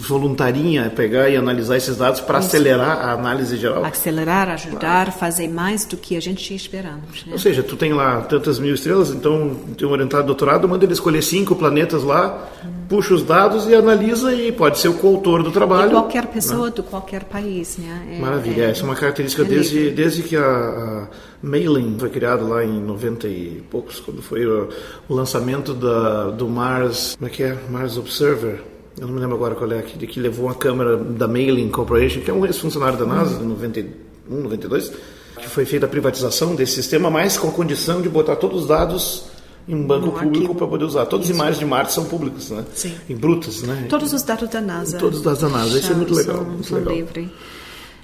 voluntariem 0.00 0.78
a 0.78 0.90
pegar 0.90 1.28
e 1.28 1.36
analisar 1.36 1.76
esses 1.76 1.96
dados 1.96 2.20
para 2.20 2.38
acelerar 2.38 2.98
a 3.04 3.12
análise 3.12 3.56
geral? 3.56 3.84
Acelerar, 3.84 4.48
ajudar, 4.50 5.12
fazer 5.12 5.48
mais 5.48 5.84
do 5.84 5.96
que 5.96 6.16
a 6.16 6.20
gente 6.20 6.54
esperamos. 6.54 7.24
Né? 7.26 7.32
Ou 7.32 7.38
seja, 7.38 7.62
tu 7.62 7.76
tem 7.76 7.92
lá 7.92 8.20
tantas 8.22 8.58
mil 8.58 8.74
estrelas, 8.74 9.10
então 9.10 9.54
tem 9.76 9.86
um 9.86 9.90
orientado 9.92 10.26
doutorado, 10.26 10.68
manda 10.68 10.84
ele 10.84 10.92
escolher 10.92 11.22
cinco 11.22 11.54
planetas 11.54 12.02
lá, 12.02 12.48
puxa 12.88 13.14
os 13.14 13.22
dados 13.22 13.66
e 13.68 13.74
analisa 13.74 14.32
e 14.34 14.50
pode 14.52 14.78
ser 14.78 14.88
o 14.88 14.94
coautor 14.94 15.42
do 15.42 15.50
E 15.50 15.52
trabalho. 15.52 15.90
qualquer 15.90 16.26
pessoa 16.26 16.70
de 16.70 16.82
qualquer 16.82 17.24
país. 17.24 17.78
Né? 17.78 18.16
É- 18.16 18.20
Maravilha, 18.20 18.64
é- 18.64 18.70
essa 18.70 18.82
é 18.82 18.84
uma 18.84 18.96
característica 18.96 19.42
é 19.42 19.46
desde, 19.46 19.78
livre. 19.78 19.94
desde 19.94 20.22
que 20.22 20.36
a, 20.36 20.40
a 20.42 21.06
Mailing 21.42 21.96
foi 21.98 22.08
criado 22.08 22.48
lá 22.48 22.64
em 22.64 22.80
90 22.80 23.26
e 23.26 23.62
poucos, 23.70 23.98
quando 23.98 24.22
foi 24.22 24.46
o, 24.46 24.68
o 25.08 25.14
lançamento 25.14 25.74
da, 25.74 26.30
do 26.30 26.48
Mars, 26.48 27.16
como 27.16 27.28
é 27.28 27.30
que 27.30 27.42
é? 27.42 27.58
Mars 27.68 27.96
Observer. 27.96 28.62
Eu 28.98 29.06
não 29.06 29.14
me 29.14 29.20
lembro 29.20 29.36
agora 29.36 29.54
qual 29.54 29.70
é, 29.72 29.82
que, 29.82 30.06
que 30.06 30.20
levou 30.20 30.48
a 30.48 30.54
câmera 30.54 30.96
da 30.96 31.26
Mailing 31.26 31.70
Corporation, 31.70 32.20
que 32.20 32.30
é 32.30 32.34
um 32.34 32.44
ex-funcionário 32.44 32.98
da 32.98 33.06
NASA, 33.06 33.42
em 33.42 33.46
91, 33.46 34.42
92, 34.42 34.92
que 35.38 35.48
foi 35.48 35.64
feita 35.64 35.86
a 35.86 35.88
privatização 35.88 36.54
desse 36.54 36.74
sistema, 36.74 37.10
mas 37.10 37.36
com 37.36 37.48
a 37.48 37.52
condição 37.52 38.00
de 38.00 38.08
botar 38.08 38.36
todos 38.36 38.62
os 38.62 38.68
dados 38.68 39.24
em 39.66 39.74
um 39.74 39.86
banco 39.86 40.06
No 40.06 40.12
público 40.12 40.54
para 40.54 40.66
poder 40.66 40.84
usar. 40.84 41.06
Todas 41.06 41.30
as 41.30 41.34
imagens 41.34 41.58
de 41.58 41.64
Marte 41.64 41.92
são 41.92 42.04
públicas, 42.04 42.50
né? 42.50 42.64
Sim. 42.74 42.94
Em 43.08 43.16
brutas, 43.16 43.62
né? 43.62 43.86
Todos 43.88 44.12
os 44.12 44.22
dados 44.22 44.48
da 44.48 44.60
NASA. 44.60 44.98
Todos 44.98 45.18
os 45.18 45.24
dados 45.24 45.40
da 45.40 45.48
NASA, 45.48 45.78
isso 45.78 45.92
é 45.92 45.94
muito 45.94 46.14
legal, 46.14 46.44
muito 46.44 46.74
legal. 46.74 46.94
livre. 46.94 47.32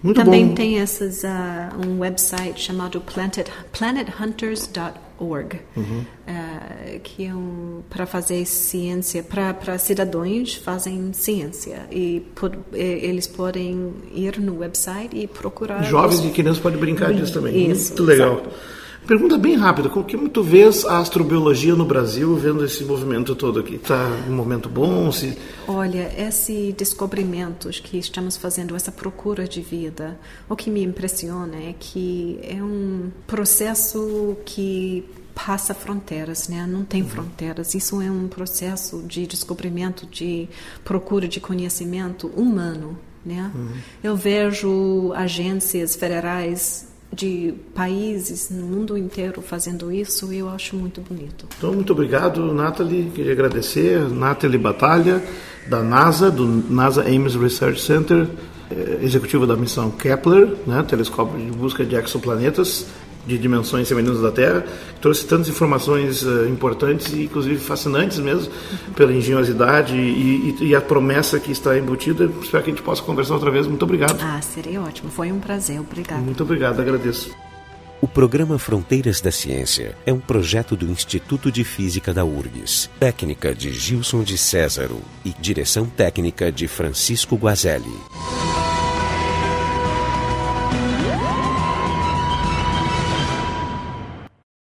Muito 0.02 0.22
Também 0.24 0.46
bom. 0.48 0.54
tem 0.54 0.78
essas, 0.78 1.24
ah, 1.24 1.70
um 1.84 1.98
website 2.00 2.60
chamado 2.60 3.00
planet, 3.00 3.48
planethunters.org, 3.72 5.60
Uhum. 5.76 6.04
ah, 6.26 6.98
que 7.02 7.24
é 7.26 7.34
um, 7.34 7.82
para 7.90 8.06
fazer 8.06 8.44
ciência, 8.46 9.22
para 9.22 9.76
cidadãos 9.78 10.54
fazem 10.54 11.12
ciência. 11.12 11.80
E 11.90 12.20
pod- 12.34 12.58
eles 12.72 13.26
podem 13.26 13.92
ir 14.14 14.38
no 14.40 14.58
website 14.58 15.16
e 15.16 15.26
procurar. 15.26 15.82
Jovens 15.82 16.20
os- 16.20 16.26
e 16.26 16.30
crianças 16.30 16.60
podem 16.62 16.78
brincar 16.78 17.12
disso 17.12 17.32
também. 17.34 17.70
Isso, 17.70 17.88
Muito 17.90 18.04
legal. 18.04 18.34
exato. 18.34 18.50
Pergunta 19.08 19.38
bem 19.38 19.56
rápida, 19.56 19.88
como 19.88 20.04
que 20.04 20.18
tu 20.28 20.42
vês 20.42 20.84
a 20.84 20.98
astrobiologia 20.98 21.74
no 21.74 21.86
Brasil 21.86 22.36
vendo 22.36 22.62
esse 22.62 22.84
movimento 22.84 23.34
todo 23.34 23.58
aqui? 23.58 23.76
Está 23.76 24.06
um 24.28 24.32
momento 24.32 24.68
bom? 24.68 25.10
Se... 25.10 25.34
Olha, 25.66 26.12
esse 26.14 26.74
descobrimentos 26.76 27.80
que 27.80 27.96
estamos 27.96 28.36
fazendo, 28.36 28.76
essa 28.76 28.92
procura 28.92 29.48
de 29.48 29.62
vida, 29.62 30.20
o 30.46 30.54
que 30.54 30.70
me 30.70 30.84
impressiona 30.84 31.56
é 31.56 31.74
que 31.80 32.38
é 32.42 32.62
um 32.62 33.10
processo 33.26 34.36
que 34.44 35.08
passa 35.34 35.72
fronteiras, 35.72 36.46
né? 36.46 36.66
Não 36.66 36.84
tem 36.84 37.00
uhum. 37.00 37.08
fronteiras. 37.08 37.74
Isso 37.74 38.02
é 38.02 38.10
um 38.10 38.28
processo 38.28 39.02
de 39.08 39.26
descobrimento, 39.26 40.04
de 40.04 40.46
procura 40.84 41.26
de 41.26 41.40
conhecimento 41.40 42.26
humano, 42.36 42.98
né? 43.24 43.50
Uhum. 43.54 43.70
Eu 44.04 44.14
vejo 44.14 45.14
agências 45.14 45.96
federais 45.96 46.88
de 47.12 47.54
países 47.74 48.50
no 48.50 48.66
mundo 48.66 48.96
inteiro 48.96 49.40
fazendo 49.40 49.90
isso 49.90 50.32
eu 50.32 50.48
acho 50.48 50.76
muito 50.76 51.00
bonito. 51.00 51.46
Então, 51.56 51.72
muito 51.72 51.92
obrigado, 51.92 52.52
Nathalie. 52.52 53.10
Queria 53.14 53.32
agradecer. 53.32 54.08
Nathalie 54.10 54.58
Batalha, 54.58 55.22
da 55.66 55.82
NASA, 55.82 56.30
do 56.30 56.46
NASA 56.46 57.02
Ames 57.02 57.34
Research 57.34 57.80
Center, 57.80 58.28
eh, 58.70 58.98
executivo 59.02 59.46
da 59.46 59.56
missão 59.56 59.90
Kepler, 59.90 60.54
né, 60.66 60.82
telescópio 60.86 61.38
de 61.38 61.50
busca 61.56 61.84
de 61.84 61.96
exoplanetas 61.96 62.86
de 63.26 63.38
dimensões 63.38 63.88
femininas 63.88 64.20
da 64.20 64.30
Terra, 64.30 64.64
trouxe 65.00 65.26
tantas 65.26 65.48
informações 65.48 66.22
uh, 66.22 66.48
importantes 66.48 67.12
e 67.12 67.24
inclusive 67.24 67.58
fascinantes 67.58 68.18
mesmo 68.18 68.52
pela 68.96 69.12
engenhosidade 69.12 69.94
e, 69.96 70.56
e, 70.60 70.64
e, 70.68 70.74
a 70.74 70.80
promessa 70.80 71.38
que 71.38 71.52
está 71.52 71.76
embutida. 71.78 72.30
Espero 72.42 72.64
que 72.64 72.70
a 72.70 72.74
gente 72.74 72.82
possa 72.82 73.02
conversar 73.02 73.34
outra 73.34 73.50
vez. 73.50 73.66
Muito 73.66 73.82
obrigado. 73.82 74.18
Ah, 74.22 74.40
seria 74.40 74.80
ótimo. 74.80 75.10
Foi 75.10 75.30
um 75.30 75.38
prazer. 75.38 75.80
Obrigado. 75.80 76.22
Muito 76.22 76.42
obrigado. 76.42 76.80
Agradeço. 76.80 77.30
O 78.00 78.06
programa 78.06 78.60
Fronteiras 78.60 79.20
da 79.20 79.32
Ciência 79.32 79.96
é 80.06 80.12
um 80.12 80.20
projeto 80.20 80.76
do 80.76 80.86
Instituto 80.86 81.50
de 81.50 81.64
Física 81.64 82.14
da 82.14 82.24
URGS, 82.24 82.88
técnica 83.00 83.52
de 83.52 83.72
Gilson 83.72 84.22
de 84.22 84.38
Césaro 84.38 85.00
e 85.24 85.30
direção 85.30 85.84
técnica 85.84 86.52
de 86.52 86.68
Francisco 86.68 87.34
Guazelli. 87.34 87.92